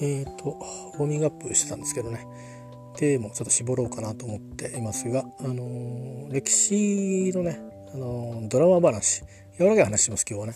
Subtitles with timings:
[0.00, 0.58] えっ、ー、と
[0.98, 2.26] ウォーミングアップしてたんですけどね
[2.96, 7.60] テーマをちょっと絞ろうかなと思っていますが、あのー、歴史のね、
[7.94, 9.22] あのー、ドラマ話
[9.58, 10.54] 柔らかい話します今日はね。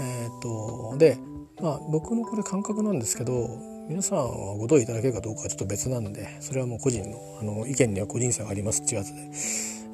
[0.00, 1.18] えっ、とで
[1.60, 3.48] まあ僕のこれ感覚なんですけど
[3.88, 9.30] 皆さんはご同意いただけるかどうかはちょっと別なんでそれはもう個人のあの意見には個人差がありますっていうやつで、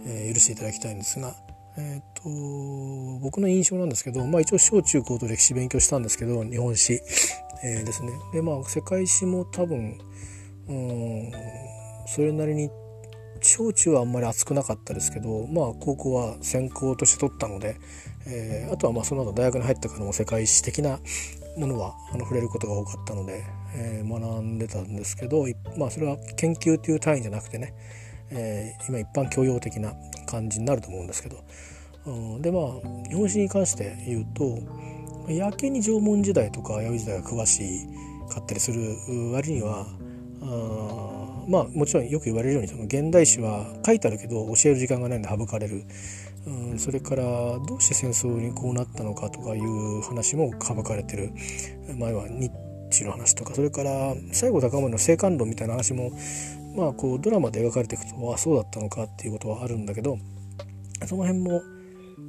[0.07, 1.35] えー、許していただきたいんですが、
[1.77, 7.01] えーと、僕の印象なんですけど、まあ、一応小中高と歴史勉強したんですけど日本史、
[7.63, 8.13] えー、ですね。
[8.33, 9.99] でまあ世界史も多分
[10.69, 11.33] うん
[12.07, 12.71] それなりに
[13.43, 17.77] 小中はあんまり熱くなかったですけどまあ高校は専攻として取ったので、
[18.27, 20.99] えー、あとはまあその後大学に入ったからも世界史的な
[21.57, 27.75] ものはあの触れることが多かったので、えー、学んでたんですけど、まあ、それは研究という単位じゃなくてね、
[28.31, 29.95] えー、今一般教養的な
[30.27, 31.45] 感じになると思うんですけど、
[32.07, 34.59] うん、でまあ日本史に関して言うと
[35.37, 37.87] やけに縄文時代とか弥生時代が詳し
[38.29, 38.97] かったりする
[39.33, 39.87] 割には
[40.43, 45.85] あまあもちろんよく言われるようにその現代史は書いてあるけど教える時間がないんで省かれる。
[46.47, 51.33] うん、それからどうして戦争にこうなったのかとかいう話も省かれてる
[51.99, 52.51] 前は日
[52.91, 56.13] 中の話とかそれから西郷隆盛の生還論みたいな話も
[56.75, 60.17] まあこうドラマで描かれていくとあそうだったのかっていうことはあるんだけど
[61.07, 61.63] その辺も、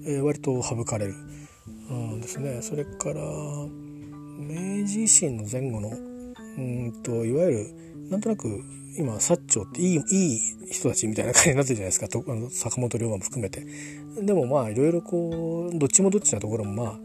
[0.06, 1.16] えー、割と省かれる、
[1.68, 2.62] うんですね。
[2.62, 5.90] それから明治維新の前後の
[6.58, 8.64] うんといわゆるなんとなく
[8.98, 10.40] 今薩長っていいいい
[10.72, 12.08] 人たちみたいな感じになってるじゃないですか。
[12.08, 13.66] とあの坂本龍馬も含めて。
[14.22, 17.00] でもまあいろいろこうどっちもどっちなところもま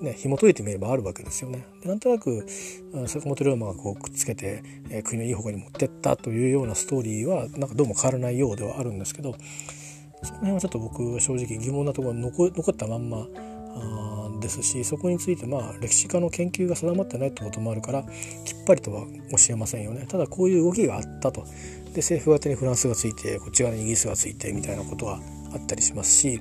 [0.00, 1.66] あね紐解いてみればあるわけですよね。
[1.82, 2.46] でなんとなく
[3.06, 9.36] 坂本龍馬がこうくっつけて、えー、国のいい方向に持ってったというようなストーリーはなんかどうも変わらないようではあるんですけど
[10.22, 13.26] その辺はちょっと僕は正直疑問なところ残残ったまんま
[14.40, 20.06] ですしそこについてまあ歴史家の研究が定まってないってこともあるからきっぱりとは教えませんよね。
[20.06, 21.44] ただこういう動きがあったと。
[21.92, 25.20] で政府方にフランスがついてこっち側にイギリスがついてみたいなことは
[25.52, 26.40] あったりしますし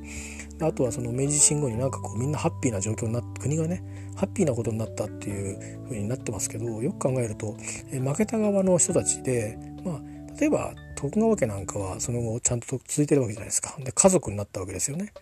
[0.59, 3.83] あとはその明治維新後になんかこうみんなハッピーな状況になって国がね
[4.15, 7.55] ハッピーなことになったっていう風になってますけどよく考えると
[7.91, 10.01] え負けた側の人たちでまあ
[10.39, 13.75] 例えば徳川家なんかはその後ちゃんと続いてるわけじゃないですか。
[13.79, 15.13] で家族になったわけですよね。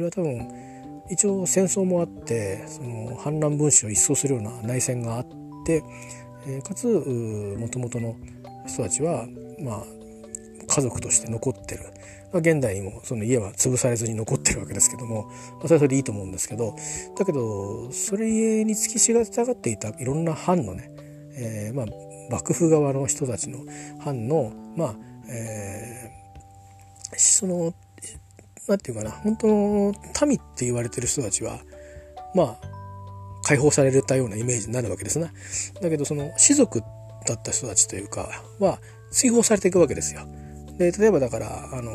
[0.00, 5.26] それは多分一応戦争もあってその反乱分子を一掃するような内戦があっ
[5.66, 5.82] て、
[6.46, 6.86] え、かつ
[7.58, 8.16] もともとの
[8.66, 9.26] 人たちは
[9.60, 9.84] まあ
[10.66, 11.84] 家族として残ってる、
[12.32, 16.76] まあ、現代にもその家は潰されずに残ってるわけですけども、まあ、それはそれでいいと思うんですけど
[17.18, 20.90] だけどそれに付き従っていたいろんな藩のね、
[21.34, 21.86] えー、まあ
[22.30, 23.58] 幕府側の人たちの
[23.98, 24.94] 藩のまあ、
[25.28, 27.74] えー、その
[28.70, 29.94] 何て言うかな本当の
[30.26, 31.60] 民って言われてる人たちは
[32.34, 32.56] まあ
[33.42, 35.32] 解放されたようなイメージになるわけですね。
[35.80, 36.80] だけどその士族
[37.26, 38.28] だった人たちというか
[38.60, 38.78] は
[39.10, 40.22] 追放されていくわけですよ。
[40.78, 41.90] で例えばだからあの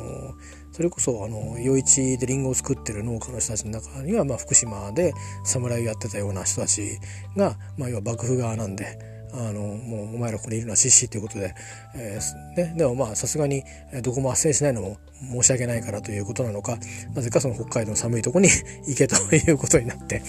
[0.74, 5.13] それこそあの余市でリンゴを作ってる農家の人たちの中には、まあ、福島で
[5.46, 7.00] 侍をやってたような人たち
[7.38, 9.14] が、まあ、要は幕府側なんで。
[9.38, 11.53] あのもうお前らここにいるのは獅子っていうことで、
[11.96, 13.63] えー、ね、でもまあさすがに
[14.01, 16.78] どこも斡旋しないのも申し訳ないからということなのか
[17.13, 18.50] なぜかその北海道の寒いとこに
[18.88, 20.22] 行けということになって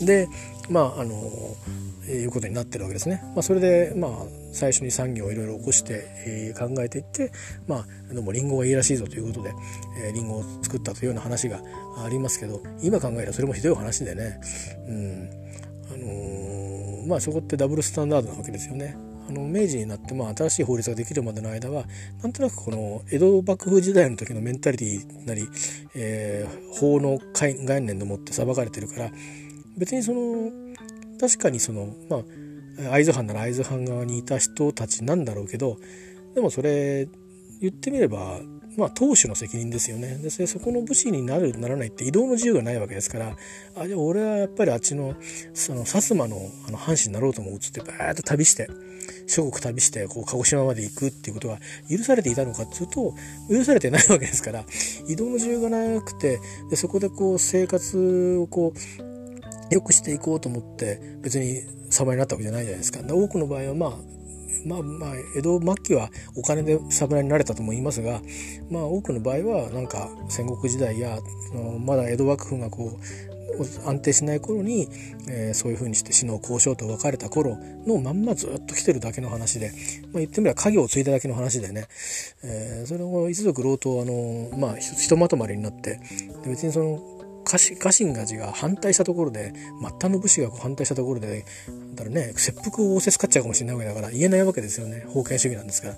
[0.00, 0.28] で
[0.68, 1.14] まああの
[2.08, 3.20] いうことになってるわけですね。
[3.34, 4.10] まあ、それでまあ
[4.52, 7.32] 最初に産業をいろいろ起こして、えー、考えていって
[7.66, 9.52] まあでもリンゴがいいらしいぞということで、
[10.04, 11.60] えー、リンゴを作ったというような話が
[12.04, 14.40] ありますけど今考えればそれもひどい話でね、
[14.88, 15.30] うん
[15.88, 18.96] あのー、まあそこってダブルスタンダードなわけですよね。
[19.28, 21.84] あの明治になってまあ新しい法律ができるまでの間は
[22.22, 25.48] なんとなくこの江戸幕府時代の時のメンタリティなり、
[25.96, 29.10] えー、法の概念でもって裁かれてるから
[29.76, 30.50] 別にその
[31.18, 32.18] 確かにそのま
[32.88, 35.78] あ会津藩なら会津藩側にいた人たちなんだろうけど
[36.34, 37.08] でもそれ
[37.60, 38.38] 言ってみれば
[38.76, 40.18] まあ、当主の責任ですよね。
[40.18, 43.36] でそこの武士になるならないって移動の自由がないわけですから。
[43.74, 45.14] あじゃあ俺はやっぱりあっちの
[45.54, 48.68] その薩摩のあの藩士になろうと思うっつってバーッと旅して
[49.26, 51.58] 諸国旅してこう鹿児島まで行くっていうことが
[51.90, 53.14] 許されていたのかっていうと
[53.50, 54.64] 許されてないわけですから。
[55.08, 56.40] 移動の自由がなくて
[56.70, 63.02] でそこでこう生活をこう良くしていこうと思って別に様になったわけじゃないじゃないですか。
[63.02, 64.15] で多くの場合はまあ
[64.66, 68.20] まあまあ江戸末期はお金で侍になれたとも言いますが
[68.70, 71.18] まあ多くの場合はなんか戦国時代や
[71.84, 73.26] まだ江戸幕府がこう
[73.88, 74.88] 安定しない頃に、
[75.28, 79.70] えー、そういうふうにして死の交渉と別れた頃のまんまずっと来てるだけの話で、
[80.12, 81.86] まあ、言ってみれば家業を継いだだけの話でね、
[82.44, 86.00] えー、それを一族老頭あの、まあ、ひとまとまりになって
[86.46, 87.15] 別にその
[87.46, 91.44] 家臣家臣たちが反対したところで末端の武士がこう反対したところで
[91.94, 95.94] だからね切腹を仰せつかっちゃうかもしれないわけだから言えないわけですよね封建主義なんですから。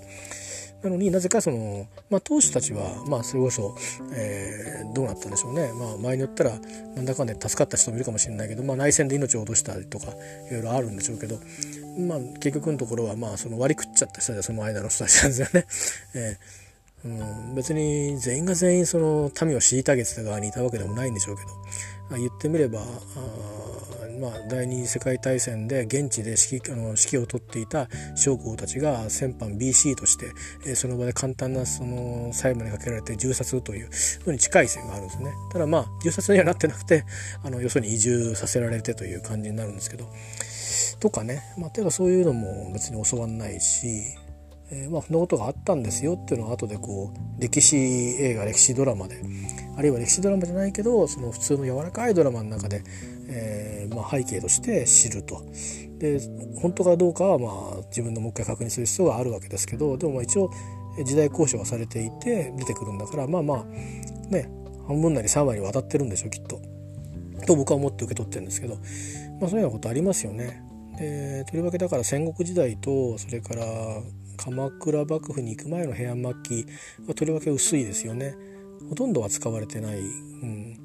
[0.81, 3.75] なのになぜかその、まあ、当主たちは、まあ、それこそ、
[4.13, 6.51] えー、どうなったんでしょうね、まあ、前によったら
[6.95, 10.05] なんだかんだ助かった人もいるかもしれないけど、まあ、内戦で命を落としたりとか
[10.49, 11.35] いろいろあるんでしょうけど、
[11.99, 15.65] まあ、結局のところは、まあ、その割り食っちゃった人たちはその間の人たちなんですよね。
[16.15, 16.58] えー
[17.05, 21.49] うん、別に全員が全員その民を虐げてた側にいたわけでもないんでしょうけど
[22.17, 22.83] 言ってみればあ、
[24.19, 30.33] まあ、第二次世界大戦で現地で指揮あの指揮を執っていた将校たちが戦犯 BC として、
[30.65, 33.89] え、その場で簡単なその債務にかけられて銃殺という
[34.25, 35.31] のに近い線があるんですね。
[35.51, 37.05] ただまあ銃殺にはなってなくて
[37.43, 40.09] あのよそに移住させられてという感じになるんですけど。
[40.99, 44.17] とかね、まあ、例えばそういうのも別に教わんないし
[44.71, 49.21] えー、まあそんなことがあったんですよっていうのを後でこう歴史映画歴史ドラマで
[49.77, 52.83] あるいは歴史ドラマじゃないけどその普通の柔らかいドラマの中で、
[53.27, 55.43] えーまあ、背景として知ると。
[55.99, 56.19] で
[56.61, 60.49] 本当かどうかはまあ自分でもう一回確認する必要があるわけですけどでもまあ一応
[61.03, 63.63] 時代交渉がされていて出てくるんだからまあまあ
[64.29, 64.49] ね
[64.87, 66.61] 半分なり3割に渡ってるんでしょきっと。
[67.45, 68.75] と僕は思って受け取ってるんですけど、
[69.39, 70.63] まあ、そういうようなことありますよね。
[70.99, 73.63] でとりわけだから戦国時代とそれから
[74.37, 76.65] 鎌倉幕府に行く前の平安末期
[77.07, 78.35] はとりわけ薄いですよね。
[78.89, 80.01] ほとんどは使われてない、う
[80.45, 80.77] ん、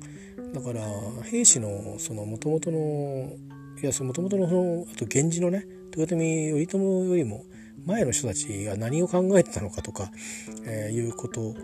[0.52, 0.82] だから
[1.22, 3.32] 兵士のその元々の
[3.80, 5.64] いやその元々のそのあと源氏のね
[5.96, 7.44] 豊臣頼朝よりも
[7.86, 10.10] 前の人たちが何を考えてたのかとか、
[10.64, 11.54] えー、いうこと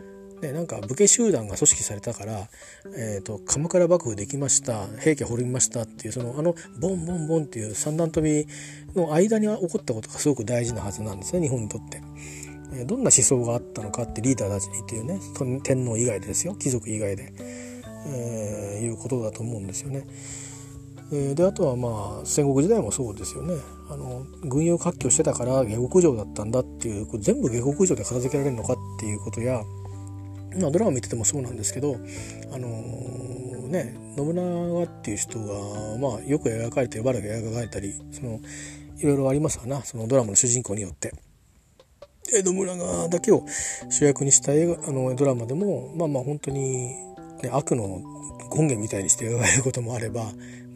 [0.42, 2.48] ね、なんか武家集団が組織されたから、
[2.96, 8.46] えーと、鎌倉幕府できました平家滅びましたっていうそのあのボンボンボンっていう三段跳び
[8.94, 12.00] の間に起こったことがすごく大事なはずなんですね日本にとって。
[12.86, 15.18] どんな思想があったのかってリーダーたちにっていうね
[15.64, 17.32] 天皇以外ですよ貴族以外で、
[18.06, 20.06] えー、いうことだと思うんですよね。
[21.34, 23.56] であとはまあ戦国時代もそうですよね
[23.88, 29.60] あの軍用割拠してたから下克上だったんだっていう全部下克上で片付けられるのかっていうことや
[30.58, 31.96] まあ、ドラマ見ててもそうなんですけど
[32.52, 38.40] あのー、ね信長っていう人が、まあ、よく描かれて悪く描かれたりその
[38.98, 41.12] いろいろありますわなそのドラマの主人公によって。
[42.30, 43.44] で信長だけを
[43.88, 46.94] 主役にした映画あのドラマでもまあまあ本当に、
[47.42, 48.02] ね、悪の
[48.54, 50.24] 権限みたいにして描かれることもあれば、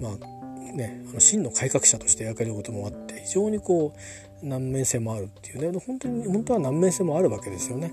[0.00, 3.94] まあね、あの真の改革者として描かれることもあって非常にこ
[4.42, 7.92] う難面性もあるっていうね本当に本当は難面性もあるわけですよね。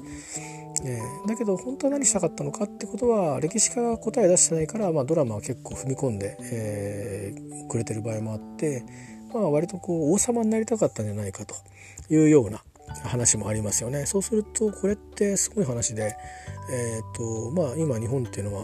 [0.84, 8.84] えー、だけど本当は何したかったのかってことは歴史家が答え出してないから、まあ、ドラマは結構踏み込んで、えー、くれてる場合もあって、
[9.34, 11.56] まあ、割とこう王様になりたかったんじゃないかと
[12.10, 12.64] いうような
[13.04, 14.06] 話もありますよね。
[14.06, 16.16] そうするとこれってすごい話で、
[16.72, 18.64] えーとまあ、今日本っていうのは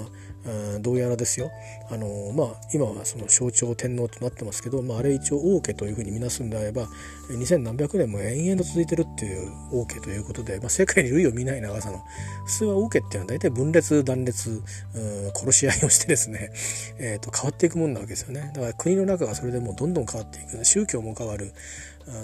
[0.79, 1.51] どうやらですよ。
[1.91, 6.87] あの、まあ、今はその象徴天皇となってますけど、まあ、あれ一応王家というふうに見なすんであれば
[7.29, 12.01] 2000何百年も延々と続いてるっていう王家ということで、まあ、世界に類を見ない長さの
[12.45, 14.63] 普通は王家っていうのは大体分裂断裂
[15.35, 16.51] 殺し合いをしてですね、
[16.99, 18.51] えー、と変わっていくもんなわけですよね。
[18.53, 20.63] だから国の中がそれでもうどんどん変わっていく。
[20.63, 21.53] 宗教も変わる。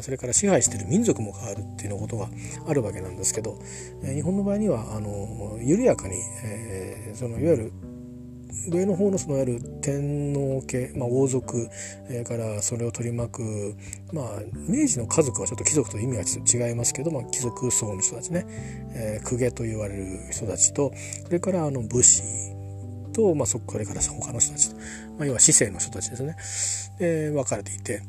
[0.01, 2.29] それから支配してる民族も変わるっていうのことが
[2.67, 3.59] あるわけなんですけど
[4.03, 7.73] 日本の場合にはあの緩やかに、えー、そのいわゆる
[8.69, 11.69] 上の方のそのいわゆる天皇家、まあ、王族、
[12.09, 13.75] えー、からそれを取り巻く、
[14.13, 14.25] まあ、
[14.67, 18.45] 明治の家族はちょっと貴族と意味が違いますけど、まあ、貴族層の人たちね、
[18.95, 20.93] えー、公家と言われる人たちと
[21.25, 22.23] それからあの武士
[23.13, 24.75] と、まあ、そこから他の人たちと、
[25.17, 26.35] まあ、要は市政の人たちですね、
[26.99, 28.01] えー、分かれていて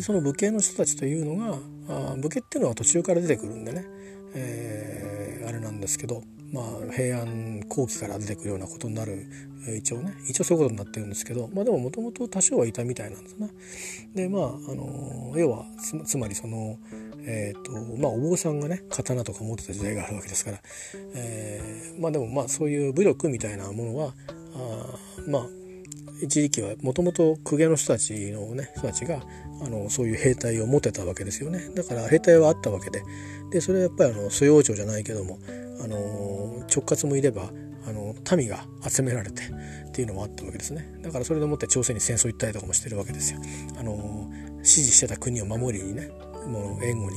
[0.00, 1.58] その武家の人たちというのが
[1.88, 3.84] あ武家っていうのは途中から出てくるんでね、
[4.34, 6.22] えー、あれなんですけど
[6.52, 9.26] まあ、平安後期から出てくるようなことになる
[9.78, 13.48] 一応ね一応そういうことになってるんですけど、まあ、でももともと多少はいたみたいなんですな。
[14.14, 15.64] でまああの要は
[16.04, 16.76] つまりその、
[17.24, 20.58] えーとまあ、お坊さんがね刀とか持ってた時代があるわけですから、
[21.14, 24.12] えー、まあでもまあそういう武力みたいなものは
[24.54, 25.46] あまあ
[26.22, 29.20] 一時期はもともと公家の人たちのね人たちが
[29.60, 31.68] あのそういう兵隊を持てたわけですよね。
[31.74, 33.02] だから兵隊はあったわけで。
[33.50, 35.38] でそれはやっぱりあの蘇養長じゃないけども
[35.82, 37.50] あの直轄もいれば
[37.86, 41.00] あの民が集められてっていうのもあったわけですね。
[41.02, 43.40] だからそれでもって朝鮮に戦争行ったりとかもしてるわけですよ。
[43.78, 44.30] あの
[44.62, 46.08] 支持してた国を守りにね
[46.46, 47.16] もう援護に。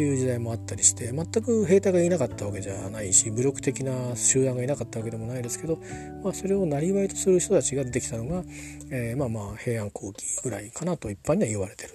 [0.00, 5.78] いう時代もあったりして全く兵隊がいなかったわけじゃないし武力的な集団がいなかったわけでもないですけど、
[6.22, 8.42] まあ、それをなりとする人たちが出てきたのが、
[8.90, 11.92] えー、まあまあ平安後期ぐらいかなと一般には言われてる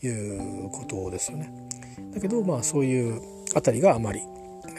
[0.00, 1.52] ということですよね。
[2.14, 3.20] だけどまあそういう
[3.54, 4.20] あたりがあまり、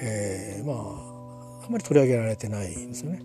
[0.01, 3.21] えー、まああまり取り上げられてないんですよね。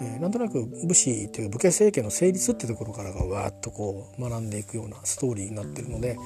[0.00, 6.18] え、なんとなく武士という武家政権の成立っていうところからがわーっとこう学んでいくようなストーリーになってるので、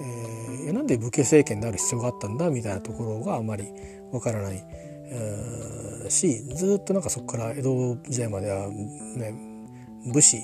[0.00, 3.68] えー、なんで武家政権である必要があったんだみたいなところがあまり
[4.12, 4.64] わからない、
[5.06, 9.34] えー、しずっとなんかそこから江戸時代までは、ね、
[10.12, 10.38] 武士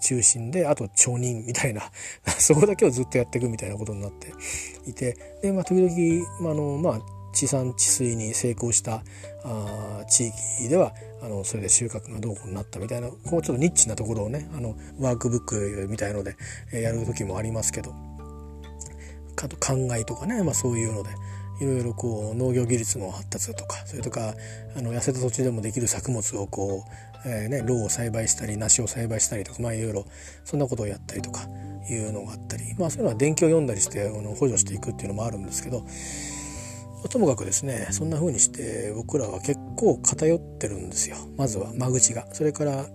[0.00, 1.82] 中心であと町人みたいな
[2.38, 4.32] そこだけをずっとやっていくみたいなことになって
[4.88, 5.16] いて。
[5.42, 7.00] で、まあ、時々あの、まあ、
[7.32, 9.02] 地産地水に成功した
[9.44, 16.36] あ地域ではあのそれで収穫がどうこうになったみたいなこうちょっとニッチなところをねあのワークブックみたいので
[16.72, 17.94] やる時もありますけど。
[19.44, 21.10] あと考えとかね、まあ、そういうので
[21.60, 24.34] いろいろこう農業技術の発達とかそれとか
[24.76, 26.84] あの痩せた土地でもできる作物をこ
[27.24, 30.06] う、えーね、ロウを栽培したり梨を栽培したりとかまあいろいろ
[30.44, 31.48] そんなことをやったりとか
[31.90, 35.84] いうのがあったりまあそういうのは電気を読んだりしてあの補助していくっていうのもあるんですけど
[37.08, 41.16] ともかくですねそんな風にして僕らは結構偏ってるんですよ。
[41.36, 42.26] まずは間口が。
[42.32, 42.86] それから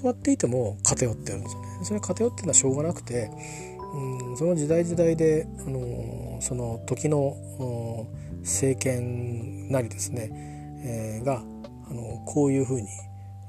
[0.00, 1.68] 教わっていても偏ってるんですよね。
[1.84, 3.30] それ偏ってるのはしょうがなくて
[3.94, 7.36] うんその時代時代で、あの、その時の
[8.40, 10.30] 政権なりですね、
[10.84, 11.42] えー、が、
[11.90, 12.88] あのこういうふうに、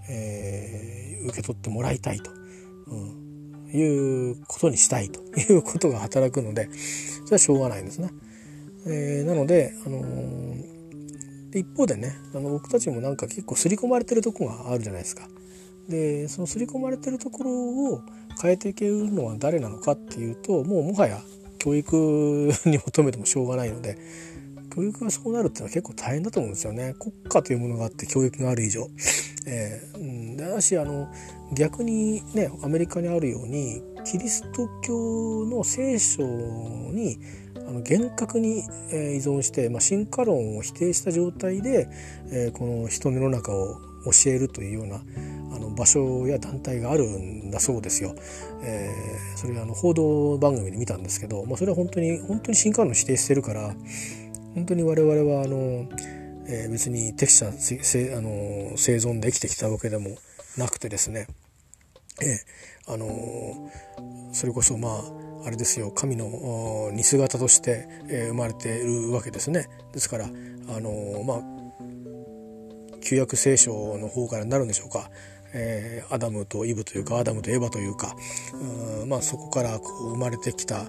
[0.09, 2.31] えー、受け取ってもらいたいと、
[2.87, 6.69] うん、いうことにしたいと いうことが働くので
[7.25, 8.09] それはしょうがないんですね。
[8.85, 15.29] えー、なので、あのー、一方でねあの僕たちもなんか結構刷り込まれてるとこがあるじゃないですか。
[15.89, 18.01] でその刷り込まれてるところを
[18.41, 21.21] 変えていけるのは誰なのかっていうともうもはや
[21.59, 23.97] 教育に求めてもしょうがないので
[24.75, 28.87] 教育がそうなるっていうのは結構大変だと思うんですよね国家というものがあって教育がある以上。
[29.45, 31.11] えー、うん、だしあの
[31.53, 37.17] 逆にねアメリカにあるようにキリスト教の聖書に
[37.67, 41.87] あの厳格に、え依存して、まあ、進化論を否定した状態で、
[42.29, 45.01] えー、この人の世の中を教えるというような
[45.55, 48.15] あの場所や団体があるんだそうですよ。
[48.63, 53.75] えー、それあの報道番組で見たんですけど、まあ、それは本当に本当に進化論否定してるから
[54.55, 55.89] 本当に我々はあの、
[56.47, 60.17] えー、別に適者せあの生存で生きてきたわけでも
[60.57, 61.27] なくてですね、
[62.21, 63.71] えー、あの
[64.31, 65.01] それこそまあ
[65.45, 69.67] あれですよ神の似姿として、え生まれているわけですね。
[69.91, 70.29] ですからあ
[70.79, 71.62] のまあ
[73.03, 75.09] 旧約聖書の方からなるんでしょうか、
[75.53, 78.15] えー、アダムとイブというかアダムとエヴァというか
[79.01, 80.85] うまあ、そこからこう生まれてきた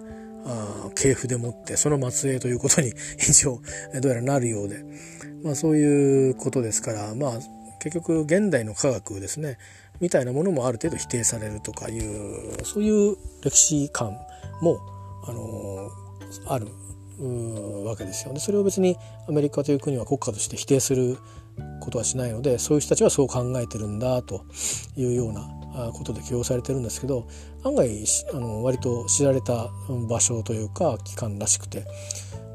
[0.94, 3.60] 系譜でもってその末裔ということに 一応
[4.00, 4.84] どうやらなるようで、
[5.42, 7.38] まあ、そういうことですからまあ
[7.80, 9.58] 結局現代の科学ですね。
[10.00, 14.18] みたいなものもある程度否定されるとかいうそういう歴史観
[14.60, 14.80] も、
[15.24, 16.66] あのー、ある
[17.86, 18.40] わけですよね。
[18.40, 18.96] それを別に
[19.28, 21.18] アメリカという国は国家として否定する
[21.80, 24.44] ことはしないのでそういう人たちはそう考えてるんだと
[24.96, 25.42] いうような
[25.92, 27.26] ことで起用されてるんですけど
[27.64, 29.68] 案外あの割と知られた
[30.08, 31.84] 場所というか機関らしくて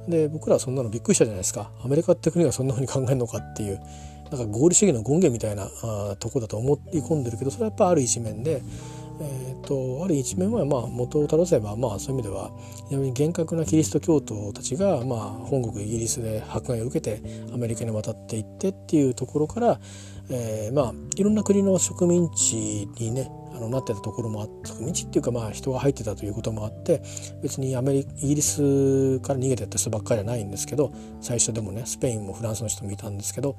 [0.07, 3.79] で僕らはそんなのびっくりしたじゃないですかアメリカって国がそんなふうに考えるのかっていう
[4.31, 8.61] なんか合理主義の権限みたいなあとこだと思い込んでるけどそれはやっぱある一面で。
[9.21, 12.51] えーと、ある一面はまあ元を正せばまあそういう意味では
[12.89, 17.21] 非常に厳格なキリスト教徒たちがまあ本国イギリスで迫害を受けて
[17.53, 19.79] アメリカに渡っていってっていうところから、
[20.29, 27.01] えー、まあいろんな国の植民地にねあのなってたところもあって植民地っていうかまあ人が入ってたということもあって
[27.41, 33.57] 別にアメリイギリスから逃げてった人ばっかりじゃないんですけど最初でもねスペインもフランスの人もいたんですけど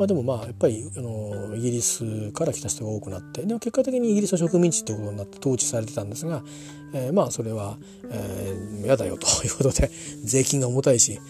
[0.00, 6.42] まあ、でもまあやっぱりあのイギリスから来た人が多くなってでも結果的にイギリスの植民地ってことになって統治されてたんですが、
[6.92, 7.78] えー、まあそれは、
[8.10, 9.90] えー、嫌だよということで
[10.24, 11.20] 税金が重たいし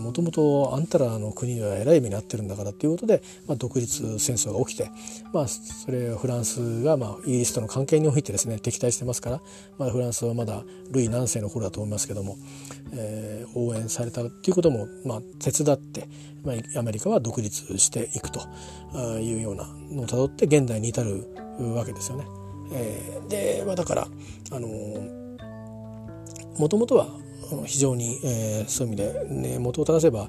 [0.00, 4.90] もともとあんたらの国はえらい目に遭ってるんだからということで、まあ、独立戦争が起きて、
[5.32, 9.42] まあ、それフランスが、まあ、イギリスとの関係においてですね敵対してますから、
[9.78, 12.36] まあ、フランスはまだルイ何世の頃だと思いますけども、
[12.92, 16.08] えー、応援されたということも、まあ、手伝って、
[16.42, 18.40] まあ、アメリカは独立していくと
[19.20, 21.26] いうようなのをたどって現代に至る
[21.74, 22.45] わけですよね。
[22.72, 24.08] えー、で、まあ、だから
[24.50, 24.68] あの
[26.58, 27.08] もともとは
[27.64, 30.28] 非常に、えー、そういう意味で、ね、元を正せば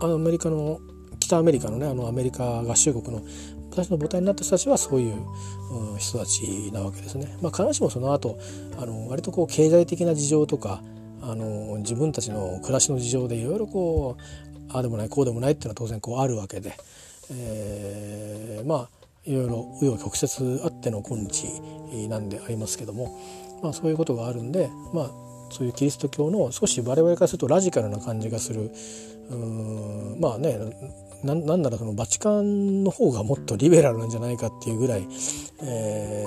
[0.00, 0.80] アメリカの
[1.18, 3.22] 北アメリカのねあのアメリカ合衆国の
[3.70, 5.14] 私の母体になった人たちはそういう、
[5.92, 7.36] うん、人たちなわけですね。
[7.42, 8.38] まあ、必ずしもその後
[8.80, 10.82] あの割とこう経済的な事情とか
[11.20, 16.74] あの自分たちの暮らしの事情でいろいろこうああでもないこうでもないっていうのは当然こうあるわけで、
[17.32, 23.18] えー、まあいろいろ紆余曲折あっての今日なんでありますけども、
[23.62, 25.10] まあ、そういうことがあるんで、まあ、
[25.50, 28.72] そういうキリスト教の少し我々からするとラジカルな感じがする。
[29.28, 30.56] うんまあね
[31.24, 35.08] なんならそのバチカンの方がもっとリベラルなんじゃないかっていうぐらい、
[35.62, 36.24] え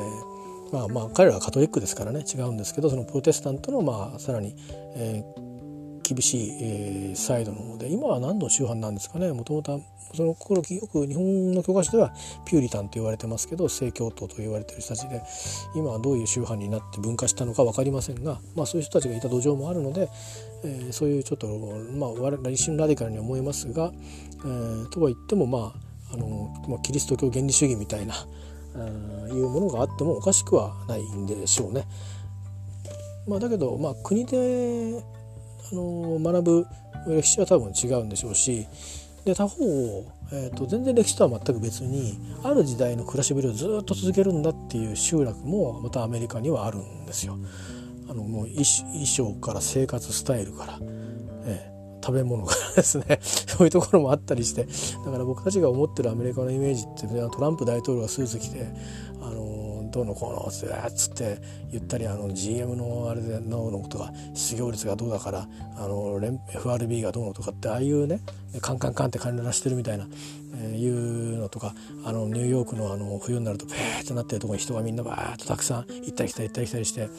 [0.71, 4.55] ー、まあまあ彼らはカトリックですからね違うんですけどそのプロテスタントのまあさらに、
[4.95, 5.48] えー、
[6.09, 9.79] 厳しい、えー、サイドの方で今は何の宗派なんですかねもともと
[10.15, 12.11] その頃よく日本の教科書では
[12.45, 15.21] ピューリタンと言われてますけど正教徒と言われてる人たちで
[15.75, 20.09] 今はどういう宗派になって分化したのか分かりませんが、まあ、そういう人たちがいた土壌もあるので、
[20.63, 25.73] えー、そういうちょっと、まあ、我々一瞬ラディカルに思いますが、えー、とは言ってもま
[26.11, 28.15] ああの、ま、キリスト教原理主義みたいな
[29.27, 31.85] いうものがあってもおかしくはないんでしょうね。
[33.27, 35.03] まあ、だけど、まあ、国で
[35.71, 36.67] あの学ぶ
[37.07, 38.67] 歴史は多分違うんでしょうし
[39.25, 39.63] で他方、
[40.31, 47.37] えーと、全然歴史とは全く別にある時代の暮らしぶりをずっと続けるんだっていう集落もまたアメリカにはあるんですよ。
[48.09, 48.65] あのもう衣
[49.05, 50.79] 装から生活スタイルから、
[51.45, 54.67] えー、食べ物からですね そういうところもあったりして
[55.05, 58.65] だから僕たちが思ってるアメリカのイメージってトランプ大統領がスーツ着て
[59.91, 61.39] どうのこうのっつって
[61.71, 66.19] 言ったりあの GM のあれでののとか失業率がどうだからあの
[66.53, 68.21] FRB がどうのとかってああいうね
[68.61, 70.07] カンカンカンって金出してるみたいな、
[70.55, 77.09] えー、いうのとかあのニューヨークのあの冬になるとペーってなってるとこに人がみんなバーッとたくさん行ったり来たり行ったり来たりして、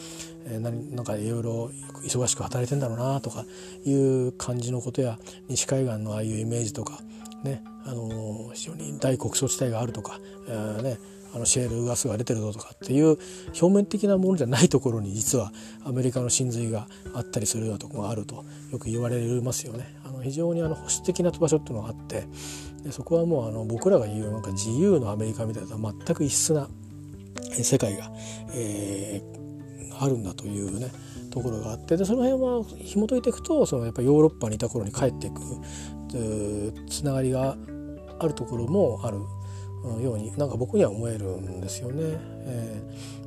[0.47, 1.71] えー、何なんかいろいろ
[2.05, 3.45] 忙しく働いてんだろうなとか
[3.85, 7.01] いう感じのことや西海岸のああいうイメージとか
[7.45, 10.99] ねあの非常に大穀倉地帯があるとか、えー、ね
[11.35, 13.19] あのシェールガスが出てるぞとかっていう
[13.61, 15.53] 表面的なものじゃないところに実は
[15.85, 19.95] アメリカの真髄があったりするようなところがあるとよく言われますよね。
[20.05, 22.27] あの非常にあの保守的な場所っていうのがあって
[22.83, 26.69] でそこはもうあの僕らが言うなんか自由のアメリカみたいな全く異質な
[27.51, 28.11] 世界が、
[28.55, 30.91] えー、あるんだというね
[31.31, 35.41] ところがあってでその辺は紐解いていくとそのやっぱヨーロッパにいた頃に帰っていく
[36.89, 37.57] つながりが
[38.19, 39.19] あるところもある
[40.01, 42.19] ようになんか僕には思えるんですよね。
[42.45, 42.83] え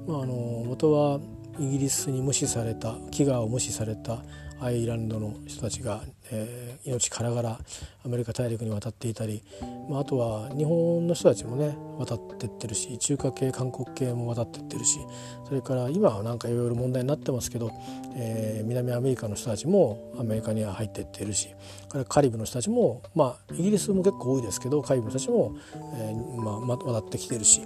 [0.08, 0.34] ーまあ、あの
[0.66, 1.20] 元は
[1.60, 4.24] イギリスに無視された飢餓を無視された
[4.60, 6.02] アイルランドの人たちが、
[6.34, 7.60] えー、命からがら
[8.04, 9.44] アメリカ大陸に渡っていたり、
[9.90, 15.00] まあ、あとは日本の人たちもね渡ってってるし中華系韓国系も渡ってってるし
[15.48, 17.72] それから今はなんかいろいろ問題になってますけど、
[18.16, 21.50] えー、南アメリカの人たちもアメリカには入ってってるし
[21.90, 25.56] からカリブの人たちもまあイギリスも結構多いですけどカリブの人たちも、
[26.00, 27.62] えーまあ、渡ってきてるし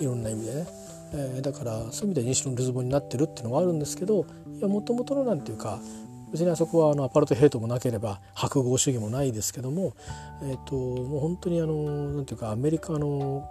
[0.00, 0.84] いろんな意味でね。
[1.16, 4.26] えー、だからそういう意味で西のルズボンになってるっていうのはあるんですけど
[4.58, 5.78] いやもともとのなんていうか
[6.34, 9.94] 別にあそこはあのアパルトヘイトもなければ白豪主義もないですけども、
[10.42, 13.48] えーと、もう本当にあのなんていうかアメリカの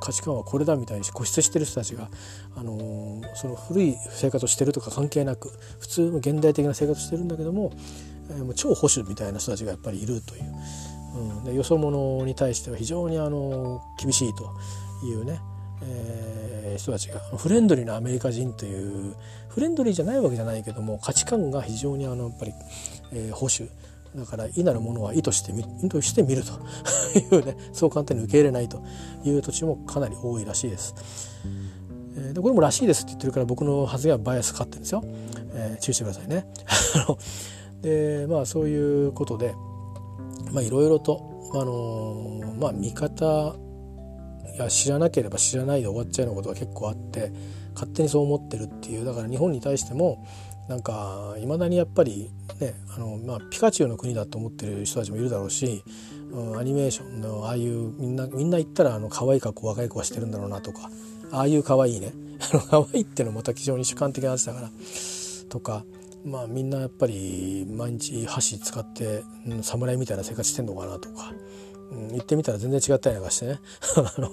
[0.00, 2.08] 価値観はこれだみたいに固執してる人たちが、
[2.56, 7.70] あのその古い生活をしてるとか関係なく普通の現代的な生活をしてるんだけども、
[8.30, 10.44] えー、もう超保守みたいな人たちがやっぱりいるという、
[11.14, 14.50] うん、でよそ者に対しては非常にあの厳しいと
[15.06, 15.38] いうね、
[15.86, 19.14] えー、人たちがフレンドリーなアメリカ人という
[19.48, 22.52] フレンドリーじゃないわけじゃないけども価値観が非常にあのやっぱり、
[23.12, 23.70] えー、保守
[24.16, 26.52] だから意なるものは意図して意図して見ると
[27.18, 28.82] いうねそう簡単に受け入れないと
[29.24, 30.94] いう土地もかなり多いらしいです。
[32.16, 35.02] えー、でこれもらしいですって言ってるから僕の発言はバイアスかかってるんですよ。
[35.54, 36.46] えー、注意してくださいね。
[37.82, 39.54] でまあそういうことで
[40.52, 43.56] まあいろいろとあのー、まあ見方
[44.54, 47.32] いや知らなければ知らないで終わっちゃうようなことが結構あって
[47.74, 50.24] 勝手にそう思ってるっていうだから日本に対しても
[50.68, 52.30] なんかいまだにやっぱり
[52.60, 55.82] ねあの、まあ、ピカチュウの国だと思ってる人たちもいるだろうし、
[56.30, 60.90] うん、アニメーションのああいうみんなみんな言ったらあの可愛い格好若い子はしてるんだろうなとか
[61.32, 62.12] ああいう可愛いね
[62.70, 64.70] 可愛いっていうのはまた非常に主観的な話だから
[65.50, 65.84] とか
[66.24, 71.32] まあみんなやっぱり毎日箸使って、うん、侍みたいな生活してんのかなとか。
[71.90, 73.60] うん、行ってみたら全然違ったりなんかしてね。
[73.96, 74.30] あの、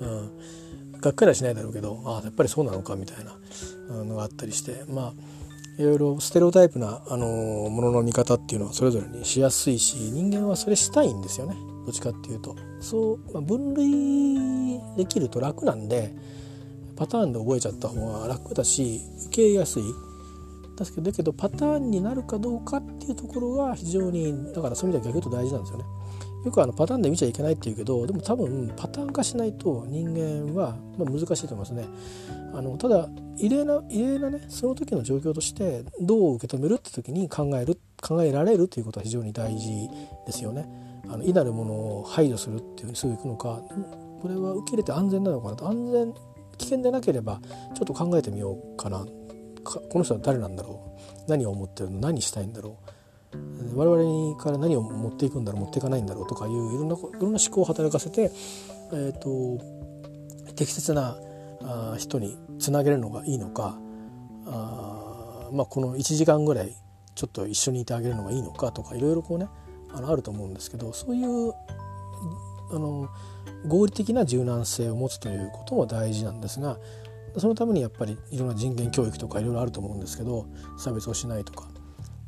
[0.00, 4.84] うん、がっかりはしないだろうけどあやっぱりそうなのかみたいなのがあったりして。
[4.88, 5.40] まあ
[5.78, 7.26] いろいろステレオタイプな、あの
[7.70, 11.56] ものの見方っていうのはそれぞれにしやすいし人間はそれしたいんですよね。
[11.86, 12.54] どっちかっていうと。
[12.80, 16.14] そう、まあ、分類できると楽なんで
[16.96, 19.82] パターンで覚えちゃった方が楽だし受けやすい。
[20.76, 25.84] だけどだけどパターンになるかどうかっていうところが非常にだからそういう意味では逆に言うと大事なんですよね。
[26.44, 31.84] よくあのパターンで見ちゃいけないっていうけどでも多分パターン化しないと人間は、ま、難しいと思いますね。
[32.54, 39.88] あのただ異例な異例なねその時の状況としてどう受け止めるって時に考える考えられるということは非常に大事
[40.26, 40.66] ですよね。
[41.08, 43.60] あのいなるものを排除するっていうふうにすぐいくのか
[44.22, 45.68] これは受け入れて安全なのかなと。
[45.68, 46.14] 安全
[46.58, 47.40] 危険でなければ
[47.74, 49.06] ちょっと考えてみようかな。
[49.64, 50.94] この人は誰なんだろ
[51.26, 51.30] う。
[51.30, 52.00] 何を思ってるの？
[52.00, 52.90] 何したいんだろう。
[53.74, 58.30] 我々から何を持っていくんだろう持っていかないんだろうとかいういろんないろんな思考を働かせて、
[58.92, 59.62] えーと、
[60.54, 61.16] 適切な
[61.62, 63.78] あ人につなげるのがいいのか
[64.46, 66.74] あ、まあ、この1時間ぐらい
[67.14, 69.48] ちょっと一緒にいてあげるのがいいのかとかいろいろこうね
[69.92, 71.52] あのあると思うんですけどそういう
[72.72, 73.08] あの
[73.66, 76.78] 合理的な柔軟性を持つということも大事なんですが
[77.36, 80.46] そのためにやっぱりいろんな人権教育とかいろいろあると思うんですけど
[80.78, 81.68] 差別をしないとか、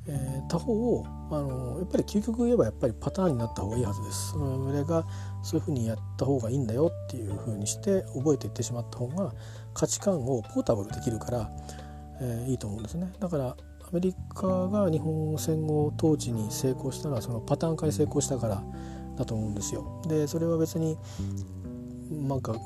[0.07, 4.33] えー、他方をあのやっぱり究極言えばやっぱりパターンになった方がいいはずです。
[4.33, 5.07] それが
[5.43, 9.33] そういうふうにやった方がいいんだよっていうふうにして覚えていってしまった方が
[9.75, 11.51] 価値観をポータブルできるから、
[12.21, 13.13] えー、いいと思うんですね。
[13.21, 13.57] だからア
[13.93, 18.63] メリカが日本戦後統治に成功したのはそのパターン化に成功したから
[19.17, 20.03] だと思うんですよ。
[20.09, 20.99] でそれは別に
[22.11, 22.57] なんか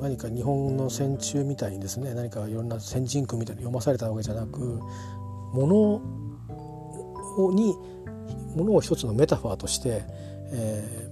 [0.00, 4.80] 何か日本の戦中みたいにですね何かいろんな先人句みたいに読まされたわけじゃなく
[5.52, 6.00] も
[7.38, 7.74] のに
[8.56, 10.04] ものを一つのメタファーとして、
[10.52, 11.08] え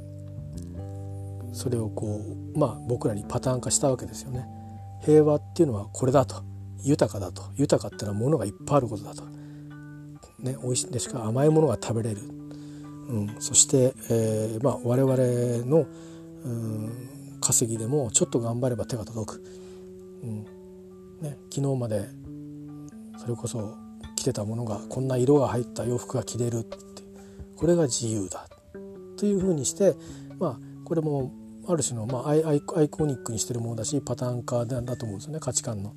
[1.50, 2.20] ー、それをこ
[2.54, 4.46] うまあ僕らにパターン化したわけですよね。
[5.02, 6.42] 平和っていうのはこれだと。
[6.82, 7.42] 豊かだと。
[7.56, 9.24] 豊かっていうのはものがいっぱいあることだと。
[10.38, 11.24] ね、美味しいでしか？
[11.26, 15.14] 甘いものが食べれる、うん、そして、えーまあ、我々
[15.66, 15.86] の、
[16.44, 19.42] うん稼ぎでもちょっと頑張れば手が届く、
[20.22, 20.44] うん。
[21.20, 22.08] ね、昨日まで
[23.18, 23.76] それこそ
[24.20, 26.76] 着てたものがこんな色が入った洋服が着れるって。
[27.56, 28.46] これが自由だ。
[29.16, 29.94] というふうにして
[30.38, 31.32] まあこれも
[31.66, 35.40] ある種の、まあ、アイアイコニックにしてるものだしパターン化だと思うんですよね。
[35.40, 35.94] 価値観の。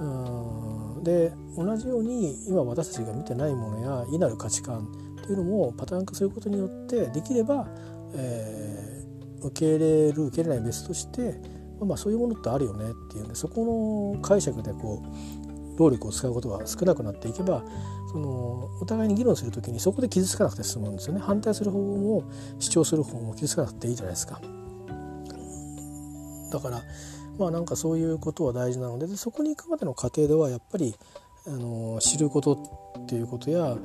[0.00, 1.04] うん。
[1.04, 4.88] で同じように今私たちが見てないものや異なる価値観
[5.20, 7.68] っていうのもパターン化することによってできれば、
[8.14, 8.84] えー
[9.44, 11.34] 受け入れる受け入れない別として
[11.80, 15.43] まあそういうものってあるよねっていうんでそこの解釈でこう
[15.76, 17.64] 労力を使うことが少なくなっていけば
[18.10, 22.24] そのお互いに議論する時にそこで傷つかなくて済むんですよね反対する方も
[22.58, 24.40] 主張する方も傷つかなくていいじゃないですか。
[26.50, 26.82] だから
[27.38, 30.94] まあなんかそういうことは大事なのででそこに行くまでの過程ではやっぱり
[31.46, 32.52] あの知ること
[33.02, 33.76] っていうことや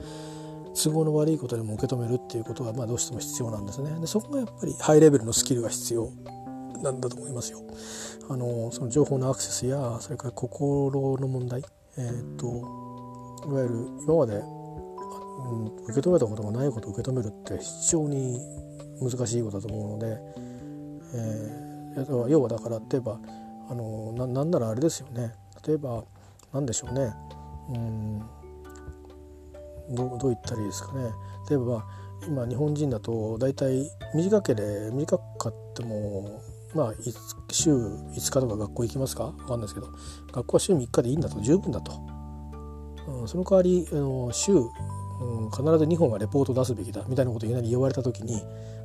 [0.76, 4.00] 都合の悪いことでも受け止めるっていうことがまあどうしても必要なんですね。
[4.00, 6.12] でそこがやっぱりハイレベルのスキルが必要
[6.84, 7.60] なんだと思いますよ。
[8.30, 11.64] あのその情報のアクセスやそれから心の問題、
[12.00, 12.48] えーと、
[13.46, 14.40] いわゆる今まで、う
[15.54, 18.40] ん、受け止めたことがないことを受け止めるって非常に
[19.02, 20.18] 難しいことだと思うので、
[21.16, 23.20] えー、要はだから例えば
[23.70, 25.34] あのななんならあれですよね。
[25.68, 26.04] 例えば
[26.54, 27.14] 何でしょうね。
[27.70, 28.20] うん
[29.92, 31.10] どどう言ったらいいですかね。
[31.50, 31.86] 例えば
[32.26, 36.42] 今日本人だと大体短けれ短かっても
[36.76, 36.94] まあ
[37.52, 39.32] 週5日とか学校行きますか？
[39.38, 39.88] 分かんないですけど。
[40.32, 41.42] 学校は週3日でいいんだと。
[41.42, 41.92] 十分だと、
[43.08, 47.04] うん、その代わりあの週、うん、必ず2本はレポート出すべきだ。
[47.08, 48.42] みたいなことをいきなり言われた時に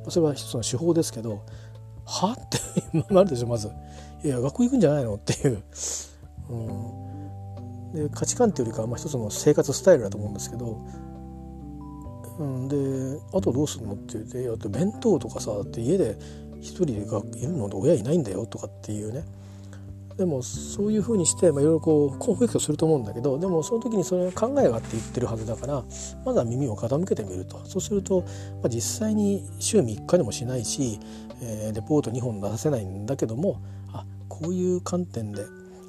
[0.09, 1.45] それは一つの手法ですけど
[2.05, 2.33] は？
[2.33, 3.69] ってなるでしょまず。
[4.23, 5.15] いや学校行くんじゃないの？
[5.15, 5.63] っていう、
[6.49, 10.81] うん、で価値観っていうよりかはまあ一つの生活スタイルだと思うんですけど、
[12.39, 13.93] うん、であとどうするの？
[13.93, 16.17] って言って「いや弁当とかさ」って家で
[16.61, 19.23] 一人がいるので親いないんだよとかっていうね。
[20.17, 25.83] でもそういうふうにして、まあ、いろいろこうコンフリクトすると思うんだけどでもその時にそれは考えがあって言ってるはずだから
[26.23, 27.59] まずは耳を傾けてみると。
[27.65, 30.99] そうすると、まあ、実際に週3日でもしないし、
[31.41, 35.43] えー、レポート2本出させないんだけどもあこういう観点で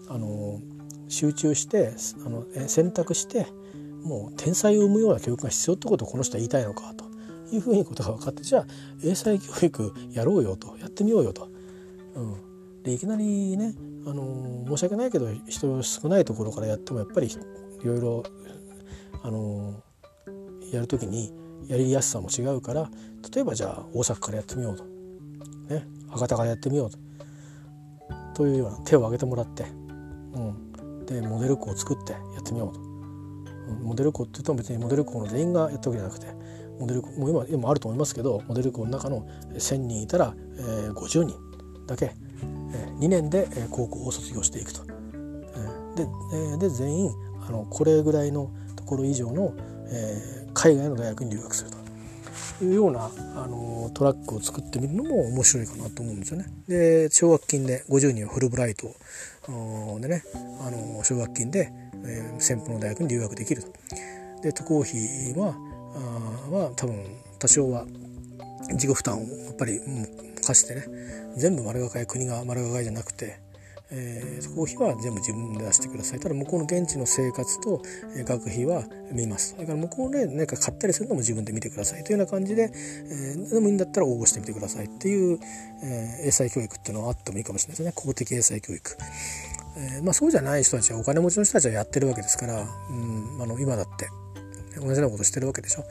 [0.08, 0.60] あの
[1.08, 1.92] 集中して
[2.24, 3.46] あの選択して
[4.02, 7.04] もう天才を生むような教育が必要ってことをこの人は言いたいのかと。
[7.52, 8.66] いうふうにことが分かってじゃあ
[9.04, 11.48] 英才教育やろうよとやってみようよと。
[12.14, 13.74] うん、でいきなりね、
[14.06, 17.30] あの申し訳ないけど人少ないところからやってもやっぱりい
[17.84, 18.22] ろいろ、
[19.22, 19.82] あの
[20.72, 21.32] やる時に
[21.68, 22.90] やりやすさも違うから
[23.34, 24.84] 例えばじゃあ大阪からやってみようと、
[25.68, 26.98] ね、博多からやってみようと。
[28.34, 32.86] というような手を挙げてもらって、うん、でモデル校を作ってやってみようと。
[33.82, 36.26] モデル校って言うと別にモデル校の全員がやったわけじゃなくて
[36.78, 41.34] モデルも今今あると思いますけどモデル校の中の1,000人いたら、えー、50人
[41.86, 42.12] だけ、
[42.72, 44.82] えー、2年で、えー、高校を卒業していくと。
[44.84, 47.10] えー、で,、えー、で全員
[47.46, 49.54] あのこれぐらいのところ以上の、
[49.88, 51.86] えー、海外の大学に留学すると。
[52.62, 56.46] いうようなあのトラックを作ってみるのも面白いかなと思うんですよね。
[56.66, 58.94] で奨学金で50人はフルブライト
[60.00, 60.22] でね
[60.66, 61.70] あの奨学金で、
[62.04, 63.68] えー、先方の大学に留学できると。
[64.42, 65.54] で渡航費は
[66.00, 67.04] は多分
[67.38, 67.84] 多少は
[68.72, 69.80] 自己負担をやっぱり
[70.44, 70.86] 課してね
[71.36, 73.40] 全部丸がかい国が丸がかいじゃなくて、
[73.90, 76.20] えー、コーヒーは全部自分で出してください。
[76.20, 77.82] ただ向こうの現地の生活と、
[78.16, 79.52] え学費は見ます。
[79.54, 82.04] それから向こうで何か買ったりするのも自分で見てください。
[82.04, 85.38] というような感じで、えー、でもいいんだったら応募してみてくださいっていう、
[85.84, 87.92] えー、英才教育っていうのはあってもいいかもしれないですね。
[87.94, 88.96] 公的英才教育。
[89.76, 94.08] えー、まあ、そうじゃない人たちはお金持ちの人たちはやってるわけですから、うん、あの今だって。
[94.80, 95.84] 同じようなことしてるわけでしょ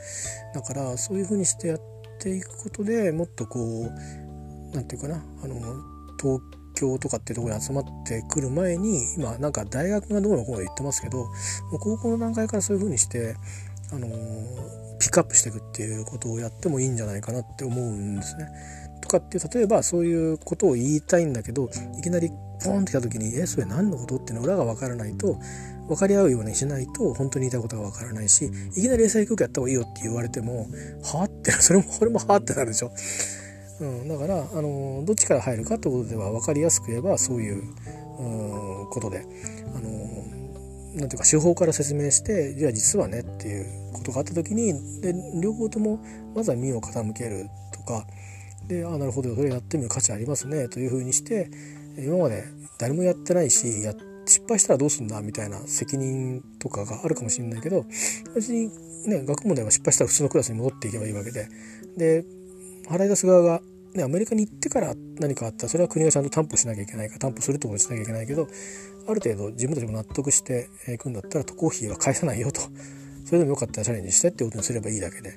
[0.54, 1.80] だからそういうふうにしてやっ
[2.18, 3.90] ていくことでもっとこう
[4.74, 5.56] 何て言うかなあの
[6.20, 6.40] 東
[6.74, 11.24] 京とかっていうとこに集まってくる前に今なんか大学がどうのこうの言ってますけども
[11.72, 13.34] う高校の段階からそういうふうにして
[13.92, 14.08] あの
[14.98, 18.48] ピックアップしていくっていうことをやってもいいんじゃないかなって思うんですね。
[19.06, 22.30] とかって例えばそういうことを言いたいんだけどいきなり
[22.62, 25.38] ポンって来た時に「えそれ何のこと?」っていうの裏が分からないと
[25.88, 30.66] 分かり合うようにしないと本当に言いたいことが分からないしいきなり英才教育やった方がいいよって言われても
[31.02, 32.90] 「はあ?」ってそれもこれも「はあ?」ってなるでしょ。
[33.78, 39.26] うん、だからあのどっちから入るかってことでは分かりやすく言えばそういう、う、ことで
[39.74, 39.90] あの
[40.94, 46.00] なんていうか手法から説明してじゃあ実はねっていうことがあった時にで両方とも
[46.34, 48.06] まずは身を傾けるとか
[48.68, 51.50] でああなるほどそれやってみる価値ありますねというふうにして
[51.98, 52.44] 今まで
[52.78, 53.94] 誰もやってないしや
[54.26, 57.84] 失敗したらどうすんだみたいな責任とかがあるかもしれないけど
[58.34, 58.70] 別に
[59.08, 61.48] ね学問では失敗したら普通のクラスに戻っていけばいいわけで。
[61.96, 62.24] で
[62.88, 63.62] 払い出す側が、
[63.94, 68.46] ね、アメリカに行ってから何かあったらそれは国がちゃんと担保しなきゃいけないか担保するってことしなきゃいけないけど
[69.08, 72.60] ある程度自分たちも納得していくんだったら渡航費は返さないよと。
[73.24, 75.34] それでもよかったらチャレンジしてってことにすればいいだけで。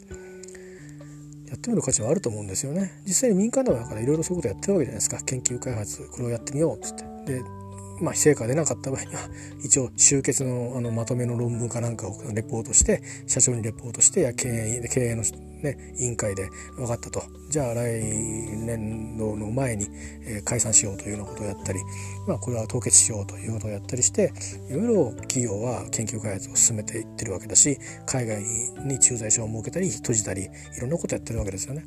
[1.50, 2.92] やってみる価値はあると思うんですよね。
[3.06, 5.18] 実際に民間だからいろいろそういうことやってるわけじゃないですか。
[5.24, 7.04] 研究開発これをやってみようっつって。
[7.26, 7.59] で
[8.02, 9.22] まあ、成果が出なかった場合には
[9.64, 15.24] 一応集結のあのまとめの論文かなんかをレポートして社長にレポートしてや経営経営の、
[15.62, 19.90] ね、委員会で分かったとじゃあ来年度の前に、
[20.22, 21.80] えー、解散しようというようなことをやったり、
[22.28, 24.32] まあ、これは凍結しようということをやったりして
[24.70, 28.44] いろいろ企業は研究開発を進めていってるわけだし海外
[28.86, 31.86] に駐在所を設けたり閉じたりいろんなことをやってるわけですよね。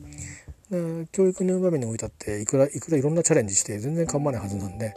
[1.12, 4.94] 教育の場面においたっていくらいくらいろんなチャレンジして全然構わないはずなんで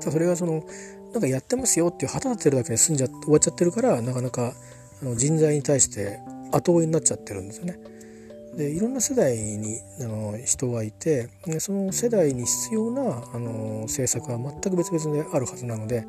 [0.00, 0.64] それがその
[1.12, 4.52] なんかやってますよっていう旗立てるだけで済んじゃ終わっちゃってるからなかなか
[5.02, 6.18] あの人材に対して
[6.52, 7.78] 後追いになっちゃってるんですよね。
[8.56, 11.28] でいろんな世代にあの人がいて
[11.58, 13.02] その世代に必要な
[13.34, 16.06] あの政策は全く別々であるはずなので、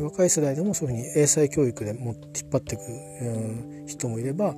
[0.00, 4.54] 若い世代でもそういうふうに英才教育でも引っ張っていく、うん、人もいれば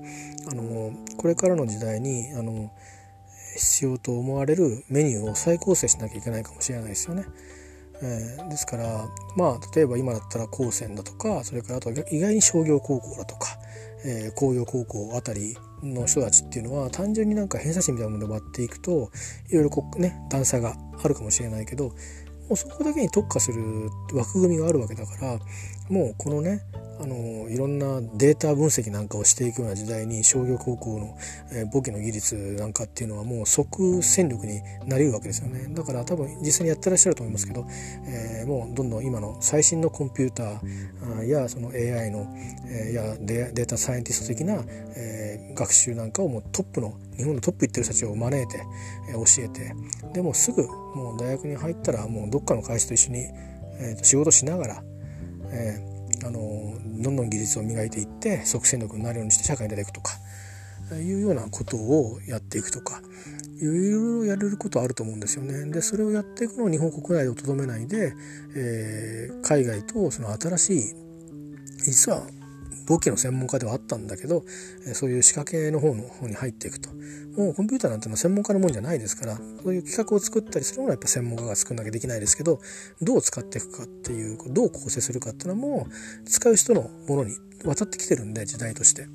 [0.50, 2.70] あのこれからの時代にあの
[3.56, 7.24] 必要と思われるメニューを再構成しなきゃいけないかもしれないですよね。
[8.02, 13.56] えー、ですからまあ例えば今だったら高専だとかそれからあと意外に商業高校だとか、
[14.04, 19.10] えー、工業高校あたりの人たちっていうのは単純になんか偏差値みたいなもので割っていくと
[19.50, 21.94] いろいろこうね段差があるかもしれないけども
[22.52, 25.38] うそこだけに特化する枠組みがあるわけだから
[25.88, 26.60] もうこのね
[26.98, 31.16] あのいろんなデータ分析なんかをしていくような時代に商業高校の、
[31.52, 35.66] え、簿記の技術なんかっていうのはもう即戦力になりるわけですよね。
[35.74, 37.66] だから多分実際にやってらっしゃると思いますけど、
[38.06, 42.32] えー、もうどんどん今の最新のコンピューターやその AI の、
[42.66, 44.54] えー、やデータサイエンティスト的な、
[44.96, 48.62] えー、学習なんかをもうトップの日本のトップ行ってる人たちを招いて、
[49.10, 49.74] えー、教えて
[50.14, 53.18] でもすぐもう大学に入ったらもうどっかの会社と一緒に、
[53.78, 54.82] えー、と仕事しながら、
[55.52, 60.12] えーあのどんどん技術を磨いていって即戦力になるようにして社会に出ていくとか
[60.94, 63.00] いうようなことをやっていくとか
[63.60, 65.70] いろいろやれることあると思うんですよね。
[65.70, 68.14] でそれをやっていくのを日本国内でとどめないで、
[68.54, 70.94] えー、海外とその新しい
[71.84, 72.26] 実は
[72.86, 74.44] 簿記の専門家ではあったんだけど
[74.94, 76.90] そういう仕掛けの方の方に入っていくと。
[77.36, 82.60] もうコンピューターなんてのは専門家のもんじゃないですからそういう企画を作ったりするのはやっぱ専門家が作んなきゃできないですけど
[83.02, 89.06] どう使っていくかっていうどう構成するかっていうのはもう使う人のものに渡ってきてるんで時代として。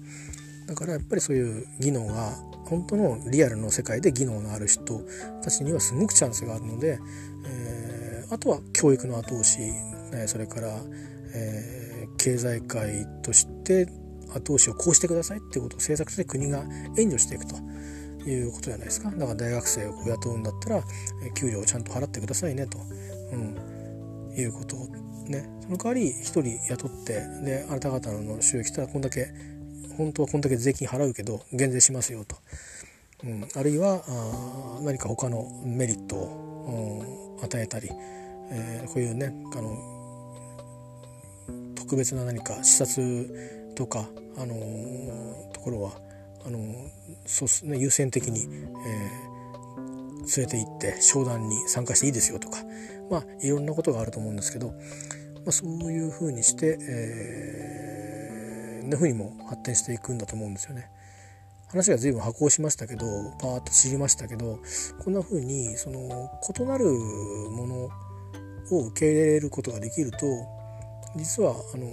[0.68, 2.32] だからやっぱりそういう技能が
[2.66, 5.02] 本当のリアルの世界で技能のある人
[5.44, 7.00] たちにはすごくチャンスがあるので、
[7.46, 10.80] えー、あとは教育の後押し、ね、それから、
[11.34, 11.91] えー
[12.22, 13.88] 経済界として
[14.34, 16.64] 後押しをこうしてくださいっていうことを政策として国が
[16.98, 17.56] 援助していくと。
[18.24, 19.10] いうことじゃないですか。
[19.10, 20.84] だから大学生を雇うんだったら
[21.34, 22.78] 給料をちゃんと払ってくださいねと、
[23.32, 24.88] うん、いうことを
[25.26, 25.50] ね。
[25.64, 29.34] その代わり1人雇ってであなた方の収益したらこんだけ
[29.98, 32.36] 本当はこんだけ税金払うけど減税しますよと、
[33.24, 37.90] うん、あるいはあ何か他のメリットを、うん、与えたり、
[38.52, 39.91] えー、こういうねあの
[41.82, 45.94] 特別な何か視察とか、あのー、ところは
[46.46, 46.90] あのー、
[47.26, 52.60] そうね、優先的に、えー、連れて行って商談に参加していいですよとか
[53.10, 54.74] まあいろんなことがあると思うんですけど、ま
[55.48, 60.92] あ、そういうふうにして、えー、なふうにも発展していくんだと思うんですよね。
[61.68, 63.06] 話が随分波行しましたけど
[63.40, 64.60] パーッと知りましたけど
[65.00, 67.90] こんな風にその異なるもの
[68.78, 70.18] を受け入れることができると
[71.16, 71.90] 実はあの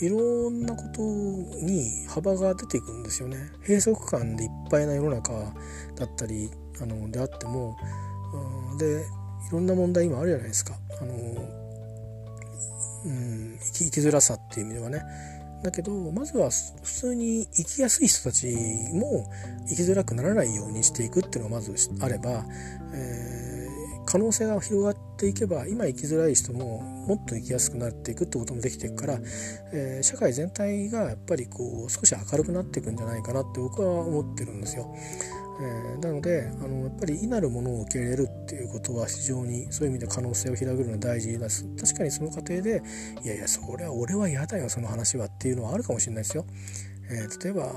[0.00, 3.36] いろんなことに幅が出ていくんですよね。
[3.62, 5.32] 閉塞感でいっぱいな世の中
[5.96, 7.76] だったりあのであっても、
[8.78, 9.02] で
[9.48, 10.74] いろんな問題今あるじゃないですか。
[11.00, 11.14] あの
[13.04, 15.02] うん、生き生きづらさっていう意味ではね。
[15.62, 16.50] だけどまずは
[16.82, 18.48] 普通に生きやすい人たち
[18.92, 19.30] も
[19.68, 22.44] 生きづらくならないようにしていくっていうのがまずあれば、
[22.92, 23.41] えー、
[24.12, 29.18] 可能性が広がっていけば今生きづらい人ももっと生きやすくなっていくってこともできていくから、
[29.72, 34.94] えー、社会全体がやっぱりこう少し明るくなっていくんじゃないかなって僕は思ってるんですよ。
[35.62, 42.82] えー、なのであのやっぱり異なるものを受け入れるっていうことは非常にそういう意味で可能性を広げるのは大事です確かにその過程で
[43.24, 46.44] いやいやそれは俺は嫌だよその話はっていうのはあるかもしれないですよ。
[47.10, 47.72] えー、例えば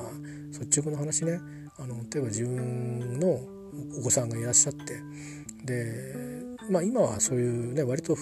[0.52, 1.40] 率直な話ね
[1.78, 3.56] あの例えば自分の
[4.00, 5.00] お子さんがいらっしゃって
[5.66, 8.16] でまあ今はそういうね割と、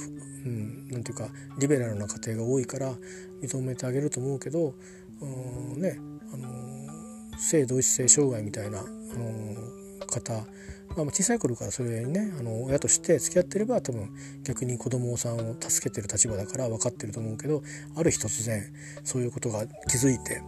[0.46, 1.28] うん、なんていうか
[1.60, 2.94] リベラルな家庭が多いから
[3.42, 4.74] 認めてあげると思うけど、
[5.22, 6.00] うん、ね
[6.34, 14.10] あの性同一性障害みたいなあの方、まあ、小さい頃からそれにねあの親として付き合ってれば多分
[14.44, 17.62] 逆に子供さんを助けてる立場だから分かってると思うけど
[17.96, 18.64] ある日突然
[19.04, 20.42] そういうことが気づいて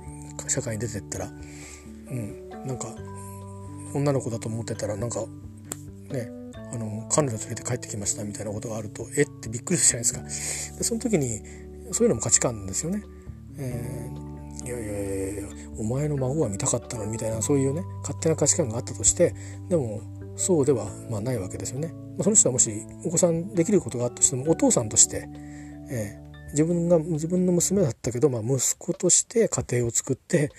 [0.47, 2.95] 社会に出てったら、うん、なんか
[3.93, 5.21] 女の子だと思ってたらなんか
[6.11, 6.44] ね
[6.75, 9.23] あの彼女連れて帰ってきましたみたいなことがあるとえ？
[9.23, 11.41] ってびっくりするじゃないですかでその時に
[11.91, 13.03] そういうのも価値観ですよね。
[13.57, 14.25] えー
[14.65, 17.05] いやいやいやいやお前の孫は見たかったの？
[17.05, 19.35] みたいなそういうね勝手な価値観があったとして
[19.69, 20.01] でも
[20.35, 21.89] そうではまあないわけですよね。
[22.17, 22.71] まあ、その人はもし
[23.05, 25.29] お子さんできることがあったとしてもお父さんとして、
[25.91, 30.49] えー、自分が自分の娘だったけど、まあ、息子として家庭を作って、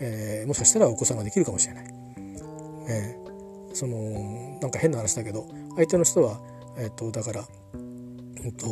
[0.00, 1.84] えー、もしかしたらお子さんができるかもしれない。
[2.88, 3.19] えー、
[3.72, 6.40] そのなんか変な話だけど相手の人は、
[6.78, 8.66] えーと、だから、うんと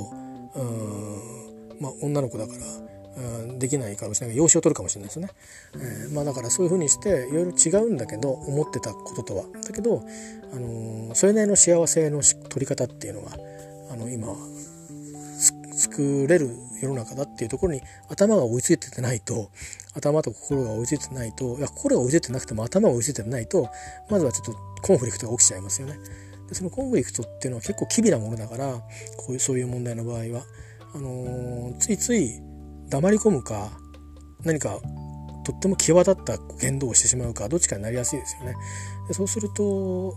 [0.54, 2.58] うんまあ、女の子だから
[3.58, 4.37] できないかもしれない。
[4.37, 5.28] 養子を取るかもしれないですね、
[5.74, 9.44] えー、まあ、だからそういうふうにしていろいろ違うんだけど思ってたこととは。
[9.66, 10.04] だけど、
[10.52, 13.32] あのー、それなりの幸せの取り方っていうのが
[13.90, 14.37] あの今
[15.72, 19.50] 作れる世の中だっていうところに頭が追いついててないと
[19.98, 23.68] 頭と心が追いついてないといや心が追いついてなくても頭が追いついてないと
[24.08, 25.98] まずはちょっとコンフリクトが起きちゃいますよね。
[26.48, 28.72] でそのコンフリクトっていうのは結構機微なものだから
[29.16, 30.42] こういうそういう問題の場合は
[30.94, 32.40] あのー、ついつい
[32.88, 33.70] 黙り込むか
[34.44, 34.80] 何か
[35.44, 38.54] とっても際立った言動をしてしまうかどっちかになりやすいですよね。
[39.08, 40.16] でそうすると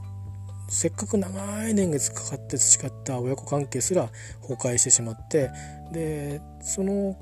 [0.70, 4.10] せっかく長い年月かかって培った親子関係すら
[4.41, 5.52] 崩壊してしまって
[5.91, 7.17] でその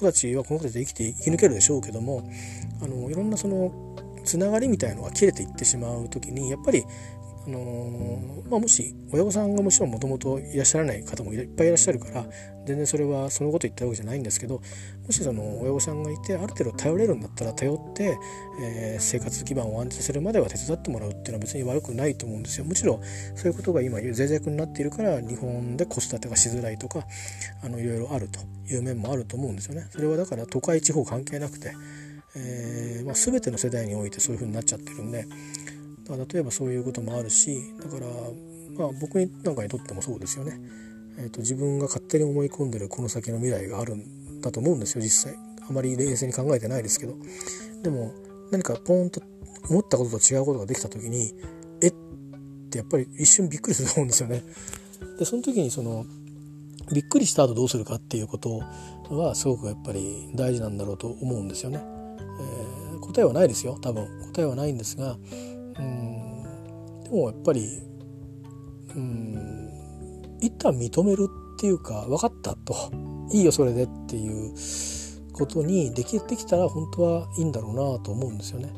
[0.00, 2.22] 子たちはこの子たちで生きて生き抜けるでしょうけども
[2.82, 3.72] あのいろんなその
[4.24, 6.84] つながりみたいのが切れていってしまう時にやっぱり
[7.50, 12.24] あの、まあ、もし親御さんがもちろんもともといらっしゃらない方もいっぱいいらっしゃるから
[12.66, 14.60] 全然それはそのこと言ったわけじゃないんですけど
[15.06, 18.18] もしその親御さんがいてある程度頼れるんだったら頼って、
[18.62, 22.64] えー、生活基盤を安定するまでは手伝ってもらうっていうのは別に悪くないと思うんですよ。
[22.64, 23.00] むしろん
[23.34, 27.04] そういうことが今脆弱になっているから日本で子育てがしづらいとか
[27.64, 28.40] あのいろいろあると
[28.72, 29.86] いう面もあると思うんですよね。
[29.90, 31.72] それはだから都会地方関係なくて、
[32.36, 35.26] えーまあ、全ての世代においてそういうふうになっちゃってるんで。
[36.16, 38.06] 例えばそういうこともあるしだから
[38.76, 40.60] まあ僕なんかにとってもそうですよね、
[41.18, 45.38] えーと、自分が勝手に思い込んでるこの先の未来があるんだと思うんですよ実際。
[45.68, 47.14] あまり冷静に考えてないですけど。
[47.82, 48.12] でも
[48.50, 49.22] 何かポーンと
[49.68, 51.32] 思ったことと違うことができた時に
[51.80, 51.94] えっ
[52.70, 54.42] てやっぱり一瞬びっくりすると思うんですよね。
[55.18, 56.04] でその時にその
[56.92, 58.60] びっくりした後どうするかっていうこと
[59.10, 63.78] はすごくやっぱり大事なんだろうと思うんですよね、えー、答えはないですよ。
[63.80, 65.16] 多分答えはないんですが
[65.80, 67.02] うん。
[67.04, 67.80] でもやっぱり
[68.94, 69.70] うん
[70.40, 73.10] 一旦認めるっていうか分かったと。
[73.32, 74.52] いいよそれでっていう
[75.32, 78.72] ことにできできたら本当はいいんだろうなと思うんですよね。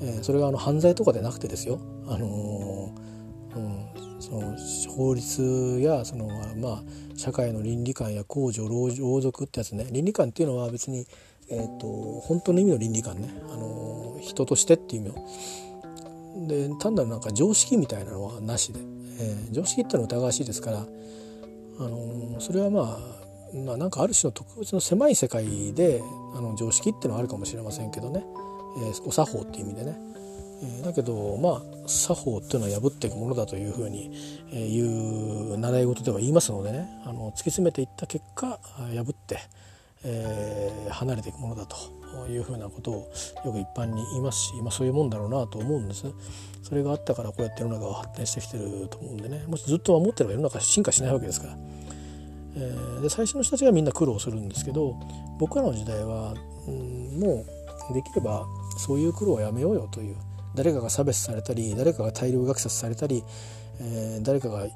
[0.00, 1.80] えー、それがあの犯罪とかでなくてですよ。
[2.06, 4.56] あのー、うん、その
[4.94, 6.82] 法律やそのまあ
[7.16, 9.88] 社会の倫理観や公序王族ってやつね。
[9.90, 11.06] 倫理観っていうのは別に、
[11.48, 11.86] えーと、と
[12.20, 15.26] 本当の意味の倫理観ね、あのー、人としてっていう意味を
[16.34, 18.80] で単なるなんか常識みたいなのはなしで、
[19.20, 20.82] えー、常識ってのは疑わしいですから、あ
[21.82, 26.02] のー、それはまあ、まあ、なんかある種の特別の狭い世界で
[26.34, 28.24] あの常識っていうのはあるかもしれませんけどね、
[28.78, 29.96] えー、お作法っていう意味でね、
[30.62, 34.10] えー、だけどまあ作法っていうのは破っていくものだというふうに、
[34.50, 36.88] えー、いう習い事では言いますのでね。
[37.04, 39.38] あの突き詰めていった結果破って、
[40.04, 42.03] えー、離れていくものだと。
[42.28, 43.12] いうふうなことを
[43.44, 46.06] よく一般に言いますし、まあ、そういうもんだろうなと思うんです。
[46.62, 49.44] それがあったからこうやって世の中は発展してきてると思うんでね。
[49.46, 51.56] もしずっと守ってれば世の中進化しないわけですから、
[52.56, 54.96] えー、で最初の人たちがみんな苦労するんですけど
[55.38, 56.34] 僕らの時代は、
[56.66, 57.44] うん、も
[57.90, 58.46] うできれば
[58.78, 60.16] そういう苦労をやめようよという。
[60.54, 63.24] 誰かが差別されたり誰かが大量虐殺されたり、
[63.80, 64.70] えー、誰かが生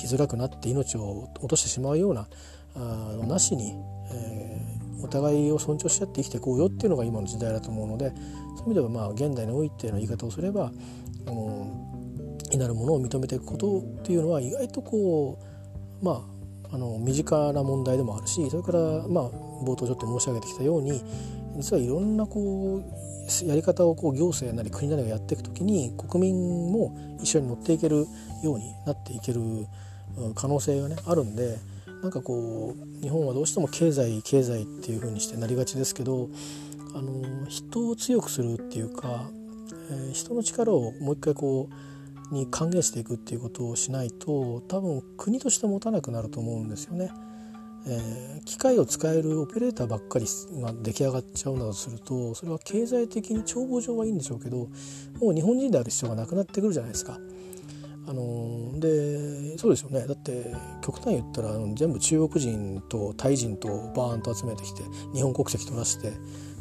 [0.00, 2.28] きづらくなって命を落としてしまうような
[2.76, 3.74] あのなしに、
[4.12, 8.20] えー、お互いを尊重し合って生きていこうよっていうのが今の時代だと思うのでそういう
[8.66, 10.72] 意味ではまあ現代においての言い方をすれば
[11.26, 11.66] あの
[12.52, 15.38] いなるものを認めていくことっていうのは意外とこ
[16.02, 16.24] うま
[16.70, 18.78] ああの身近な問題でもあるしそれから
[19.08, 19.30] まあ
[19.64, 21.02] 冒頭ちょっと申し上げてきたように
[21.56, 28.06] 実はいろんなこうやり方をこう行政なり国なりがやっていく時に国民も一緒に乗っていける
[28.42, 29.40] ようになっていける
[30.34, 31.58] 可能性がねあるんで
[32.06, 36.28] なんかこう日本はどうしても経済経済っていう風にしてなりがちですけど
[36.94, 39.28] あの人を強くするっていうか、
[39.90, 41.68] えー、人の力をもう一回こ
[42.30, 47.10] うに還元していくっていうことをしないと多分国として持たなくなると思うんですよね。
[47.88, 50.26] えー、機械を使えるオペレーターばっかり
[50.60, 54.68] が出来上がっちゃうなどするとそれは経済的に帳簿上はいいんでしょうけど
[55.20, 57.18] もう日本人である必要がなくなってくるじゃないですか。
[58.08, 60.06] あのでそうですよね。
[60.06, 64.82] だって極端言ったら全部中国人とタイ人とバーンと集めてきて
[65.12, 66.12] 日本国籍取らせて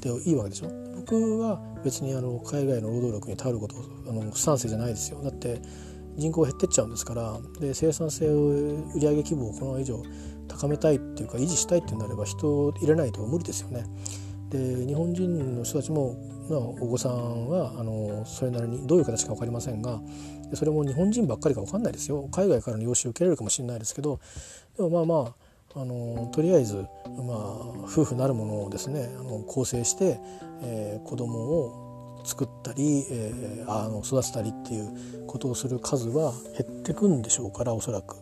[0.01, 0.69] でいいわけでしょ？
[0.95, 3.75] 僕は別にあの海外の労働力に頼ること
[4.09, 5.21] あの不賛成じゃないですよ。
[5.21, 5.61] だって
[6.17, 8.47] 人口減ってっちゃうんですからで生産性を
[8.95, 10.01] 売上規模をこの以上
[10.47, 13.83] 高めたいっていうか維持したいってなれば人を入れないと無理ですよね。
[14.49, 16.15] で日本人の人たちも、
[16.49, 19.99] まあ、お子さんはあのそれなりにどういう形か分かりませんが
[20.53, 24.19] それも日本人ばっかりか分かんないですよ海外からの養子を受けられるかもしれないですけど
[24.77, 25.45] でもまあまあ
[25.77, 26.87] あのとりあえず、まあ、
[27.83, 30.19] 夫婦なるものをですねあの構成して、
[30.61, 38.17] えー、子供を作ったり、えー、あの育てたりっていうことをする数は減ってくんでしょうからおそらく。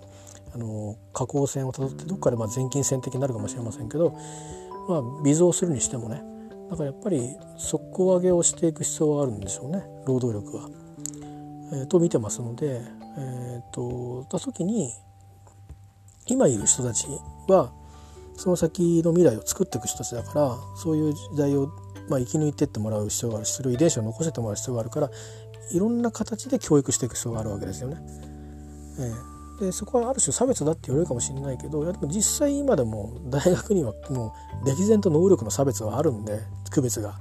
[0.55, 4.15] あの下降線をたどってどっかでまあ前近線的になるかもしれませんけど、
[4.87, 6.21] まあ、微増するにしてもね
[6.69, 10.82] だからやっぱり底上げをしていく必要があるんでしょうね労働力は。
[11.73, 12.81] えー、と見てますので、
[13.17, 14.93] えーと、た時に
[16.27, 17.07] 今いる人たち
[17.47, 17.73] は
[18.35, 21.67] その先の未来を作っていく人たちだからそういう時代を、
[22.09, 25.09] まあ、生き抜いてってもらう必要があるしそれを遺伝子を残してってもらう必要があるから
[25.71, 27.97] いろんな形で教育していく必要があるわけですよね。
[28.99, 36.39] えーでそこはある種差別だって言われるかもしれないけどいやでも実際今でも大学にはもう歴然と能力の差別はあるんで
[36.71, 37.15] 区別が。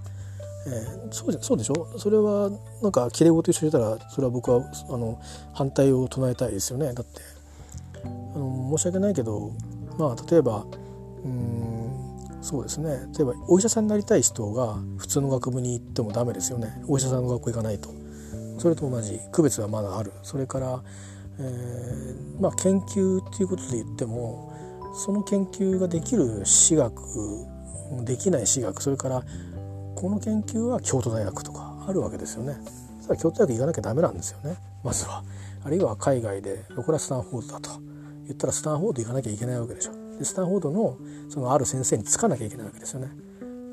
[0.66, 1.98] えー、そうじゃそうでしょ？
[1.98, 2.50] それは
[2.82, 5.20] なんかきれい事一緒にたらそれは僕はあの
[5.52, 6.92] 反対を唱えたいですよね。
[6.94, 7.20] だって
[8.04, 8.08] あ
[8.38, 9.52] の申し訳ないけど
[9.98, 10.64] まあ例えば
[11.24, 13.08] うんそうですね。
[13.16, 16.82] 例えばお医者さんになりたい人が普通の学部に行ってもダメですよね。
[16.88, 17.90] お医者さんの学校行かないと。
[18.58, 20.12] それと同じ区別はまだある。
[20.22, 20.82] それから
[21.38, 24.52] えー、まあ、研究っていうことで言っても
[24.94, 26.92] その研究ができる私学
[28.04, 29.22] できない私学それから
[30.02, 32.56] この研究は京都大学とかあるわけですよね。
[33.00, 35.22] それ京都大学行かなきゃダメなんですよねまずは。
[35.64, 37.70] あるいは海外でこれはスタンフォードだと
[38.24, 40.18] 言ったらスタンフォード行かなきゃいけないわけでしょ。
[40.18, 40.98] でスタンフォードの
[41.28, 43.12] そのある先生につかなきゃいけないわけですよね。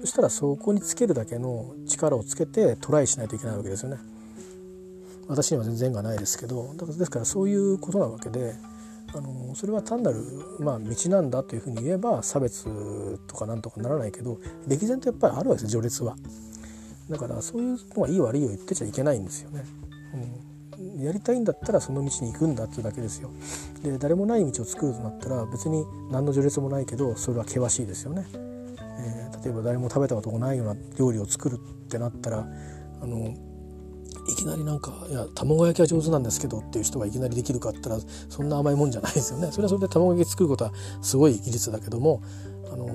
[0.02, 3.98] そしたらそこにつけるだけの力をつけてトライしないといけないわけですよね。
[5.28, 8.54] 私には全然がないですけどだからですからそういうことなわけで
[9.14, 10.24] あのそれは単なる、
[10.60, 12.66] まあ、道なんだというふうに言えば差別
[13.28, 16.16] とかなんとかならないけど歴然とやっぱりあるわけです序列は。
[17.10, 19.64] だからそういうのはいい悪いを言ってちゃいけないんですよね。
[20.78, 23.32] うん、やりたいんだったらその道に行くんだっていうだけですよ。
[23.84, 28.28] で誰もない道を作るとなったら別に何の序列もないけどそれは険しいですよね。
[29.00, 32.48] えー、例えば誰も食べたことがないような料理を作るってなったら
[33.02, 33.34] あの
[34.30, 39.50] いきなりなんか「いや卵焼きは上手なんですけど」っていう人がいきなりできるかって言ったらそんな甘いもんじゃないですよね。
[39.52, 40.72] それはそれで卵焼き作ることは
[41.02, 42.22] すごい技術だけども、
[42.72, 42.86] あの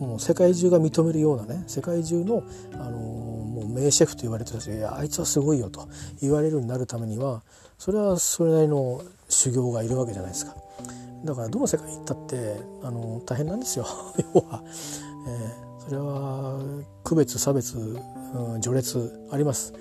[0.00, 5.88] もう世界中が認めるようなね世界中の、あのもう名シェフと言われてる人たちが「あいつはすごいよ」と
[6.20, 7.42] 言われるようになるためには
[7.78, 10.56] それはそれなりの修行がいるわけじゃないですか。
[11.24, 13.86] だからどの世界に行ったってあの大変なんですよ
[14.34, 14.64] 要は、
[15.28, 16.58] えー、それは
[17.04, 19.72] 区別差別、うん、序列あります。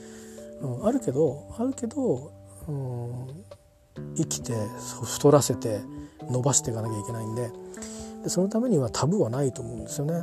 [0.61, 2.31] うん、あるけどあるけど、
[2.67, 3.27] うん、
[4.15, 4.53] 生きて
[5.03, 5.81] 太らせて
[6.29, 7.51] 伸ばしていかなきゃいけないんで
[8.23, 10.21] でそのためにはタブーはないと思うんですよね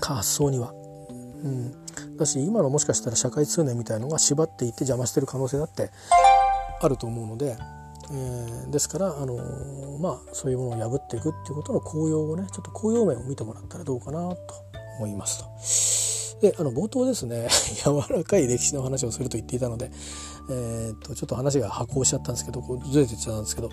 [0.00, 0.72] 発想には。
[0.72, 5.90] うん、だし今のもしかしたら社会通念みたいのが縛っていって邪魔してる可能性だって
[6.80, 7.56] あると思うので、
[8.10, 14.38] えー、ですから、あのー、まあ、そういうものを破っていくっていうことの効用をねちょっと効用面を見てもらったらどうかなと
[14.98, 16.05] 思いますと。
[16.40, 17.48] であの冒頭ですね
[17.84, 19.90] 柔らかい歴史の話をすると言っていたので、
[20.50, 23.70] えー、っとちょっと話が破行しちゃったんですけどこうずれてっちゃったんですけど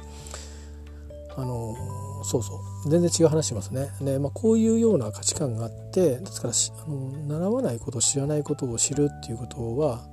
[1.35, 1.75] あの
[2.23, 3.89] そうそう全然違う話しますね。
[4.01, 10.05] で、まあ、こういうような価値観があってですからあの習わないこと知らないことを知るっていうことは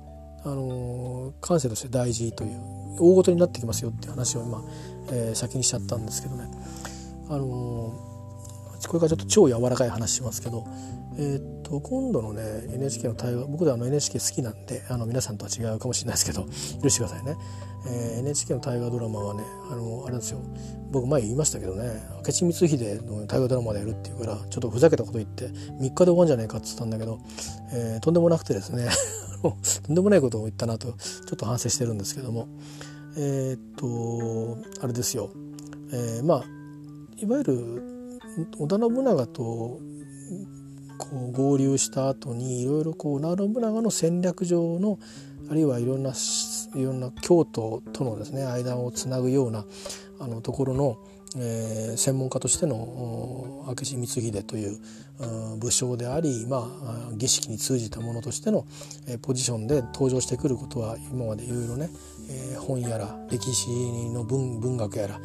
[0.43, 2.59] あの感性として大事という
[2.99, 4.63] 大ごとになってきますよっていう話を今、
[5.11, 6.49] えー、先にしちゃったんですけどね。
[7.29, 8.10] あの
[8.87, 10.65] これからちょっと超柔らかい話しますけど、
[11.17, 12.41] えー、っと今度のね
[12.73, 16.45] NHK の対話僕であの NHK 好きなんであの皆さんとは違うかもしれないですけど
[16.81, 17.35] 許してくださいね、
[17.87, 20.39] えー、NHK の大河ドラマはねあのあれですよ。
[20.91, 27.19] 僕前言いましたけどね明智光秀の大河ドラマでやるっていうからちょっとふざけたこと言って3日で終わんじゃないかって言ったんだけど、
[27.73, 28.89] えー、とんでもなくてですね
[29.41, 30.93] とんでもないことを言ったなとちょ
[31.33, 32.47] っと反省してるんですけども。
[33.17, 35.31] えー、っとあれですよ、
[35.91, 36.43] え、まあ
[37.17, 38.00] いわゆる
[38.57, 39.79] 織田信長と
[40.97, 44.99] こう合流した後にいろいろこう織田信長の戦略上の
[45.49, 46.13] あるいはいろんな
[46.75, 49.65] いろんな京都とのですね間をつなぐような
[50.19, 50.97] あのところの、
[51.35, 54.79] えー、専門家としての明智光秀という
[55.59, 56.69] 武将であり、ま
[57.11, 58.65] あ、儀式に通じたものとしての、
[59.07, 61.89] えー、ポジションで登場してくることは今までいろいろね、
[62.29, 63.69] えー、本やら歴史
[64.11, 65.19] の文文学やら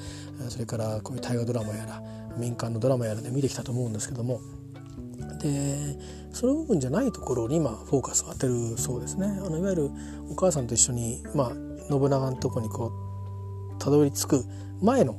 [0.48, 4.40] それからこういう大河ドラマやら民間のドラマやらで見てきたと思うんですけども。
[5.40, 5.96] で
[6.32, 9.26] その部分じゃないところに今フォーカスを当てるそうですね。
[9.26, 9.90] あのいわゆる
[10.30, 11.52] お母さんと一緒に、まあ、
[11.88, 12.92] 信長のとこにこ
[13.76, 14.44] うたどり着く
[14.82, 15.16] 前の、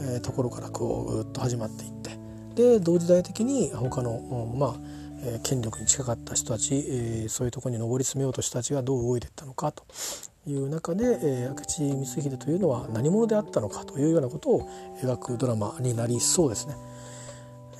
[0.00, 2.18] えー、ところからこうぐっと始まっていって。
[2.54, 4.74] で同時代的に他の、まあ、
[5.44, 9.84] 権力に近かった人たち、えー、そういうところに上り詰めようとした人たちがどう動いていったのかと。
[10.46, 14.70] いう中で、えー、明智光秀というのは何者であったのかというようなことを
[15.02, 16.74] 描くドラマになりそうですね。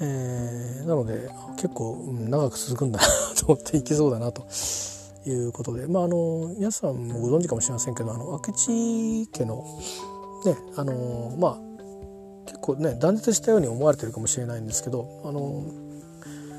[0.00, 3.06] えー、なので結構、うん長く続くんだな
[3.36, 4.46] と思っていきそうだなと
[5.26, 9.64] いうことでまああの皆さんもご存知かもしれませんけどあの明智家の
[10.44, 11.68] ねあのまあ
[12.46, 15.64] 結構ね断絶したように思われてるかもしれないんですけどあの、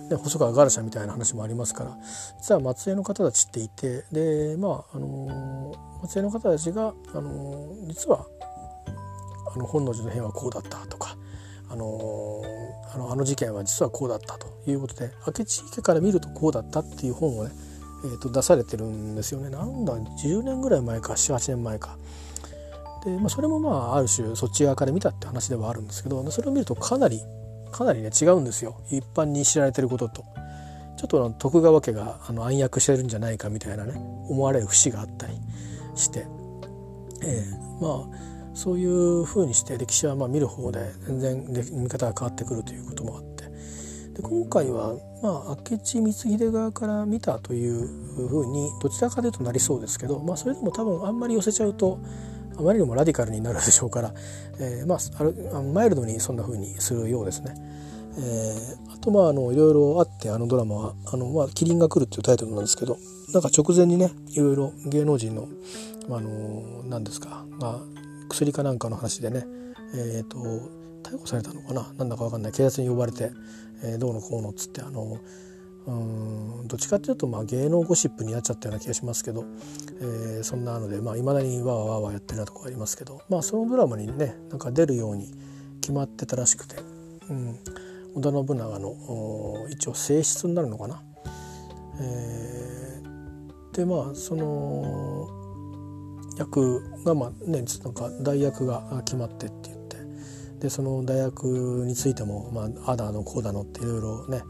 [0.10, 1.98] ね、細川ガラシャみたいな話もありますから
[2.40, 8.26] 実は松江の方たちっていてでまああの松江の方たちがあの実は
[9.56, 11.16] あの本能寺の変はこうだったとか
[11.70, 12.42] あの
[12.94, 17.52] あのあの事件は実はこうだったということで明智家から見るとこうだったっていう本をね、
[18.04, 21.98] えー、と出されてるんですよねなんだ10年ぐらい前か78年前か。
[23.06, 27.22] で、まあ、それもまあある種そっち側から見たって話ではあるんですけどそれを見るとかなり
[27.72, 28.82] かなりね違うんですよ。
[28.90, 30.26] 一般に知られてることと。
[30.98, 33.94] ちょっと徳川家があの暗躍してるんじゃないかみたいなね
[34.28, 35.34] 思われる節があったり
[35.96, 36.28] して、
[37.24, 43.30] えー、まあそういうふうにして歴史はまあ見る方で全然見方が変わってくるということもあって。
[44.14, 47.88] で今回はまあ明智光秀側から見たという
[48.28, 52.00] ふうにどちらかというとなりそうですけど、まあ、それでも多分あんまり寄せちゃうと
[52.60, 54.14] あまりにもラディカルになるでしょうから、
[54.60, 55.34] えー、まあある
[55.74, 57.56] マイルドにそんなふうにするようですね。
[58.18, 62.98] えー、あとまああのいろいろあってあのドラマは「あのまあ、キリンが来る」っていうタイトルなんですけど
[63.34, 65.48] なんか直前にねいろいろ芸能人の、
[66.10, 67.80] まあ、あの何ですか、まあ、
[68.30, 69.46] 薬かなんかの話でね、
[69.96, 70.38] えーと、
[71.04, 73.32] 逮捕されたのかななんだか分かんない警察に呼ばれて、
[73.84, 75.18] えー、どうのこうのっつってあの
[75.90, 79.46] うんどっちかっていうとまあ芸能ゴシップになっちゃったような気がしますけど、
[80.00, 85.34] えー、そんなのでいまあ、未だにわーわーわーやってるなとこありますけど、まあ、そのドラマにねなんか出るように
[85.82, 86.76] 決まってたらしくて、
[87.30, 87.60] うん、
[88.16, 91.02] 織田信長の一応正室になるのかな。
[92.02, 95.28] えー、でまあその
[96.38, 99.98] 役がまあねなんか代役が決まってって言って
[100.60, 104.42] でその大学についても、まあ、あだのこうだのっていろいろね、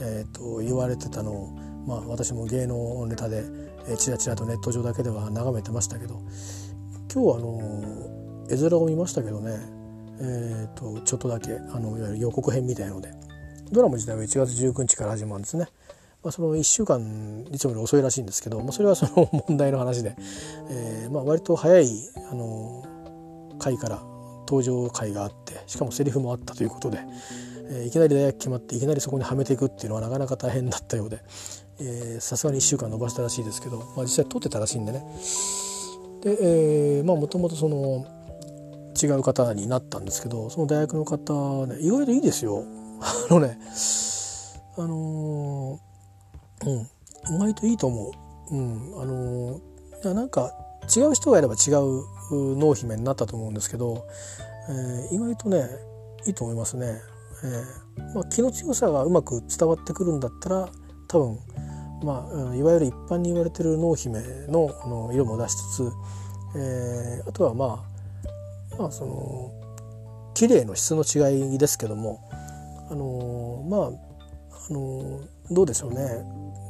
[0.00, 3.44] えー、と言われてたのを、まあ、私も芸能ネタで、
[3.88, 6.22] えー、チラチラとネット上だけでは眺めてましたけど
[7.12, 9.50] 今日あの絵面を見ましたけどね、
[10.20, 13.12] えー、とちょっとだけあのいわゆる予告編みたいので
[13.72, 15.68] ドラマ自体は1月19日から始まるんですね。
[16.22, 20.16] まあ、その1週間いつもより遅いらしいんですけど、まあ、それはその 問題の話で、
[20.68, 21.88] えーまあ、割と早い
[22.30, 22.82] あの
[23.58, 24.02] 回から
[24.40, 26.98] 登場回があってしかもセリフもあったということで、
[27.70, 31.20] えー、いきなり大学決まっていきなりそこにはめていくっていうのはなかなか大変だったようで
[32.20, 35.04] さすがに1週間延ばしたらしいですけど、まあ、実際撮ってたらしいんでね
[36.22, 36.30] で、
[36.98, 38.06] えー、まあもともとその
[39.00, 42.64] 違う方になったんですけどその大学の方ね意外といいですよ。
[43.30, 43.58] あのね
[44.76, 45.78] あの
[46.66, 48.10] うん、意外といいと思
[48.50, 48.54] う。
[48.54, 49.60] うん、あの
[50.02, 50.52] いやなんか
[50.96, 54.06] 違う人がやれば違う濃姫になったと思うんですけど、
[54.68, 55.68] えー、意外とね
[56.26, 57.00] いいと思いますね。
[57.44, 60.68] えーまあ、気の強さがうまく伝わってくるんだったら
[61.08, 61.38] 多分、
[62.02, 65.92] まあ、いわゆる一般に言われてる濃姫のの色も出しつつ、
[66.56, 67.84] えー、あとはま
[68.76, 69.52] あまあその
[70.34, 72.20] 綺麗の質の違いですけども
[72.90, 74.08] あのまあ
[74.70, 75.20] あの
[75.50, 76.00] どうでしょうね。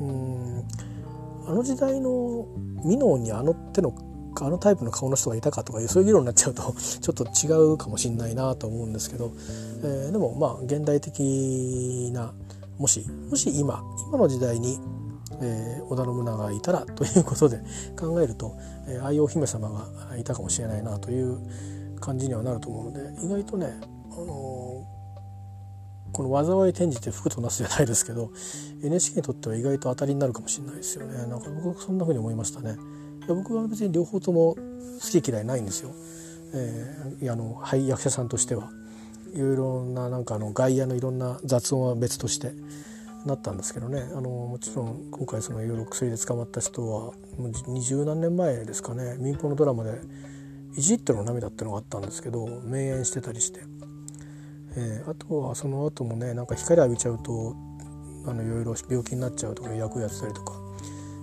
[0.01, 0.69] うん
[1.47, 2.47] あの時代の
[2.85, 3.95] ミノンにあの手の
[4.41, 9.33] あのタイプの顔の人がいたかとかいうそういう議論になっちゃうとちょっと違うかもしんないなと思うんですけど、
[9.83, 12.33] えー、でもまあ現代的な
[12.79, 14.79] もしもし今今の時代に、
[15.41, 17.61] えー、織田信長がいたらということで
[17.99, 18.57] 考えると、
[18.87, 21.39] えー、愛用姫様がいたかもしれないなという
[22.01, 23.81] 感じにはなると思うので意外とね、
[24.13, 28.31] あのー、この災い転じて福となすじゃないですけど
[28.83, 31.27] NHK にとっては意外と当たりになるかもしれないですよね。
[31.27, 32.77] なんか僕そんな風に思いましたね。
[33.29, 35.91] や僕は別に両方とも好き嫌いないんですよ、
[36.55, 38.71] えー、あの、はい、役者さんとしては。
[39.33, 42.53] いろいろななんかあの外野のいろんな雑音は別として
[43.27, 44.09] なったんですけどね。
[44.15, 49.17] あのもちろん今回そのいろいろ薬で捕まった人はもう二十何年前ですかね。
[49.19, 50.01] 民放のドラマで
[50.77, 53.61] 「1リットルの涙」っていうのがあったんですけど名演してたりして、
[54.77, 57.57] えー、あとはその後もねなんか光浴びちゃうと
[58.27, 60.55] あのいろいろ病気になっちゃうとか役をやってたりとか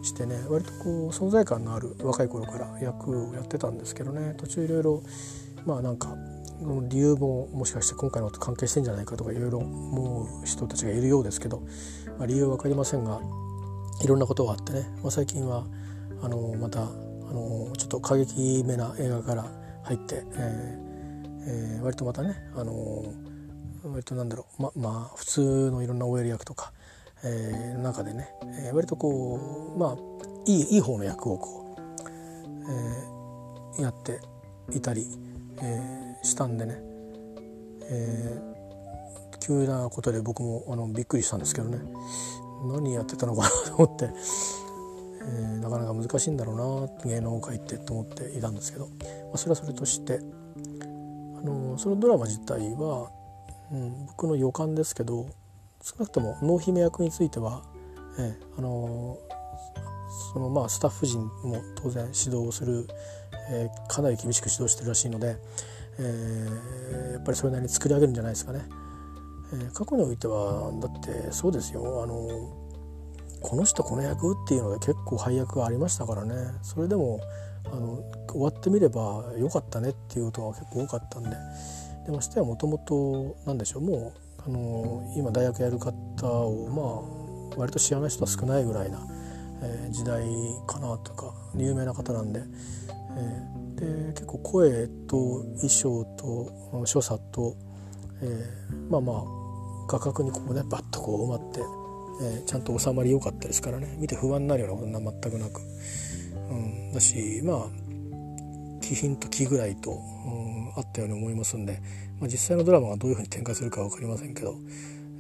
[0.02, 4.36] してね割とこう存在感のある若い頃から役をやってたんですけどね。
[4.38, 5.04] 途中いろいろ
[5.66, 6.16] まあなんか
[6.90, 11.62] 理由ももしかして今回のこと関係してんじゃないかとかいろいろ思う人たちがいるようですけど、
[12.18, 13.20] まあ、理由は分かりませんが
[14.04, 15.66] いろんなことがあってね、まあ、最近は
[16.22, 19.46] あのまたあのちょっと過激めな映画から
[19.84, 20.86] 入って、えー
[21.48, 23.04] えー、割とまたねあの
[23.84, 26.72] 割となんだろうままあ普通のいろんな OL 役とか
[27.26, 28.30] えー、中でね、
[28.68, 29.96] えー、割とこうまあ
[30.46, 31.82] いいいい方の役をこう、
[33.78, 34.20] えー、やって
[34.76, 35.08] いたり、
[35.62, 36.78] えー、したんでね、
[37.90, 41.80] えー、急なことで僕もあのびっくりしたんですけどね。
[42.68, 44.10] 何やってたのかなと思って、
[45.22, 48.94] えー、なかなか難しいんだろうな芸能界ってと思っていたんですけど、ま
[49.36, 50.20] あ、それはそれとして。
[51.38, 53.12] あのそのドラマ自体は、
[53.72, 55.28] うん、僕の予感ですけど
[55.86, 57.62] 少なくとも濃姫役については、
[58.18, 59.20] えー、あの、
[60.34, 62.88] そのまあスタッフ陣も当然指導をする、
[63.50, 65.38] えー、かなり厳しく指導してるらしいので、
[66.00, 68.62] えー、やっぱりそれなりに作り上げるんじゃないですかね。
[69.54, 72.04] えー、過去においてはだってそうですよ。
[72.04, 72.28] あの
[73.42, 76.36] この人この役っていうので結構配役がありましたからね。
[76.64, 77.20] それでも
[77.66, 81.30] あの終わってみればよかったねっていうことが結構多かったんで。
[82.06, 83.82] でましてはもともと何でしょう。
[83.82, 85.94] もうあの今大学やる方
[86.28, 89.00] をまあ割と知らない人は少ないぐらいな、
[89.64, 90.24] えー、時代
[90.68, 92.42] かなとか有名な方なんで,、
[93.18, 95.18] えー、で結構声と
[95.58, 97.56] 衣装と所作と、
[98.22, 99.24] えー、まあまあ
[99.88, 101.60] 画角にこうねバッとこう埋まって、
[102.22, 105.62] えー、ちゃんと収まり良かったですからね見て不安になるようなことは全くなく、
[106.50, 107.86] うん、だしまあ
[108.82, 111.82] 気品と気ぐらいと、うん、あったように思いますんで、
[112.20, 114.56] まあ、実際のドラマがどういうふうに展開するかは分かりませんけど、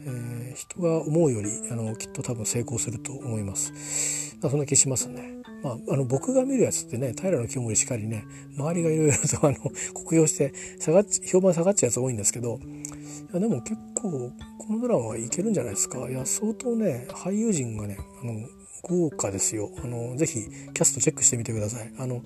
[0.05, 4.35] えー、人が思うよりあのきっと多分成功すると思います。
[4.41, 5.34] そんな気しますね。
[5.65, 8.23] まあ、あの僕が見るやつってね平清盛しかりね
[8.55, 9.57] 周りがいろいろとあの
[9.95, 16.07] 酷評して下がっ評判下がっちゃうやつ多いんですけどいやでも結構このドラマはいけるんじゃないですか。
[16.07, 18.47] いや相当ね俳優陣がねあの
[18.83, 19.71] 豪華ですよ。
[19.83, 21.91] あのぜひキャストチェックしてみてください。
[21.97, 22.21] あの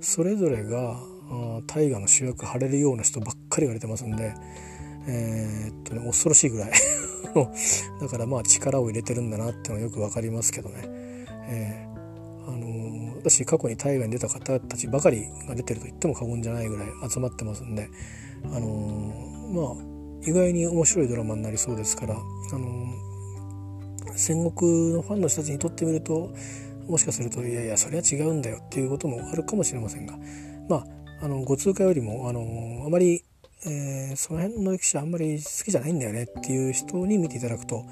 [0.00, 0.98] それぞれが
[1.68, 4.34] 大河の主役張れるような人ばっかりが出てますんで、
[5.06, 6.72] えー、っとね恐ろしいぐらい。
[8.00, 10.74] だからまあ力を入れてるんだなっていうのはよく分かりますけどね、
[11.48, 17.88] えー、ー、私過去に大河に出た方たちばかりが出てると言っても過言じゃないぐらい集まってますんで、
[18.44, 19.12] あの
[19.52, 19.92] まあ
[20.24, 23.12] 意外に面白いドラマになりそうですから、あの
[24.14, 26.34] 戦国のファンの人たちにとってみると
[26.86, 30.18] もしかするといやいやそれは違うんだよっていうこともあるかもしれませんが
[30.68, 30.86] まあ
[31.24, 33.24] あのご通過よりもあのあまり、
[33.64, 37.84] えー、その辺の歴史あんまり好きじゃないんだよねっていう人に見ていただくと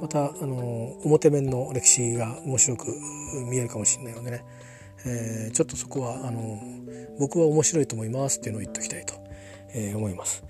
[0.00, 2.86] またあの表面の歴史が面白く
[3.50, 4.44] 見えるかもしれないのでね、
[5.06, 6.60] えー、ちょっとそこはあの
[7.18, 9.14] 僕は面白いと思いますっていうのを言っておきたいと、
[9.70, 10.44] えー、思います。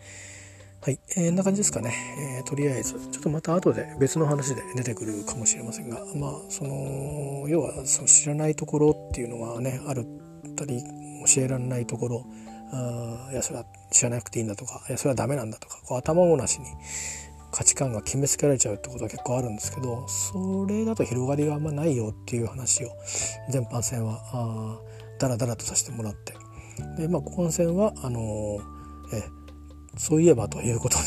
[0.82, 1.92] はい、えー、んな感じですかね、
[2.38, 10.07] えー、とりあえずちょっとまた後で別の話で出てくるかもしれませんがまあその要はその知らないところっていうのがねある
[10.48, 10.84] ったり
[11.34, 12.26] 教えられないところ
[12.72, 16.66] あいやそれは知らなくていいんだとかいやそれはダメなんだとかこう頭ごなしに
[17.51, 22.90] 価値観が決めつけられちゃうってことは結構あるんですけどそれだと広がりがあんまないよっていう話を
[23.53, 24.78] 前半戦はあ
[25.18, 26.34] だらだらとさせてもらって。
[26.99, 29.24] で、まあ、後半戦はあのー、え
[29.97, 31.05] そういえばということで、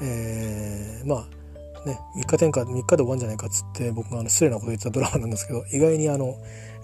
[0.02, 1.26] えー、ま
[1.84, 6.36] あね3日転下3日で終わるんじゃないかっつって僕があの失礼なこと言ったドラマなんですけど意外にあの、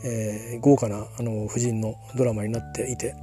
[0.05, 3.15] えー、豪華なあの夫人のドラマになっていて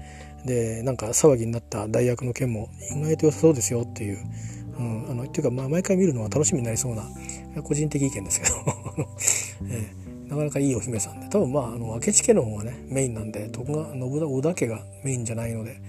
[0.46, 4.20] でなんか騒ぎになった大学の件も意外と良さそうですよっていう、
[4.78, 7.04] うん、あのっていうか、まあ、毎回見るのは楽しみになりそうな
[7.64, 8.56] 個人的意見ですけど、
[9.70, 15.80] えー、なかなかいいお姫さんで多分まああの明智家の方がねメインなんで徳川信田織田家がメインじゃないので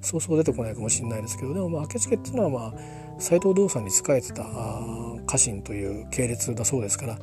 [0.00, 2.74] そうそう出てこないかもしれないですけどでもまあ明智家っていうのはまあ
[3.18, 4.44] 斎藤道さんに仕えてた
[5.26, 7.18] 家臣という系列だそうですから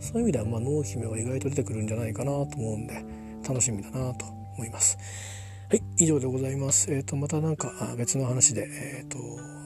[0.00, 3.04] そういう意味ではまあ濃姫は意外と出てくるんじゃないかなと思うんで
[3.46, 4.26] 楽しみだなと
[4.56, 4.98] 思います。
[5.70, 6.90] はい、以上でございます。
[6.90, 9.18] えっ、ー、と、またなんか別の話で、えっ、ー、と、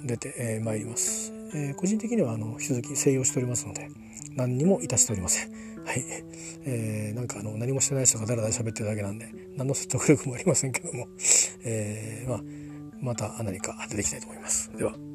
[0.05, 1.32] 出て、えー、まいります。
[1.55, 3.88] えー、個人的には、あの、引き続き静養しておりますので、
[4.36, 5.50] 何にもいたしておりません。
[5.84, 6.05] はい。
[6.64, 11.07] えー、なんかあの、何もしてない人がだらだら喋ってるだけなんで、何の説得力もありませんけども、
[11.64, 12.40] えー、まあ、
[13.00, 14.70] また何か出てきたいと思います。
[14.76, 15.11] では。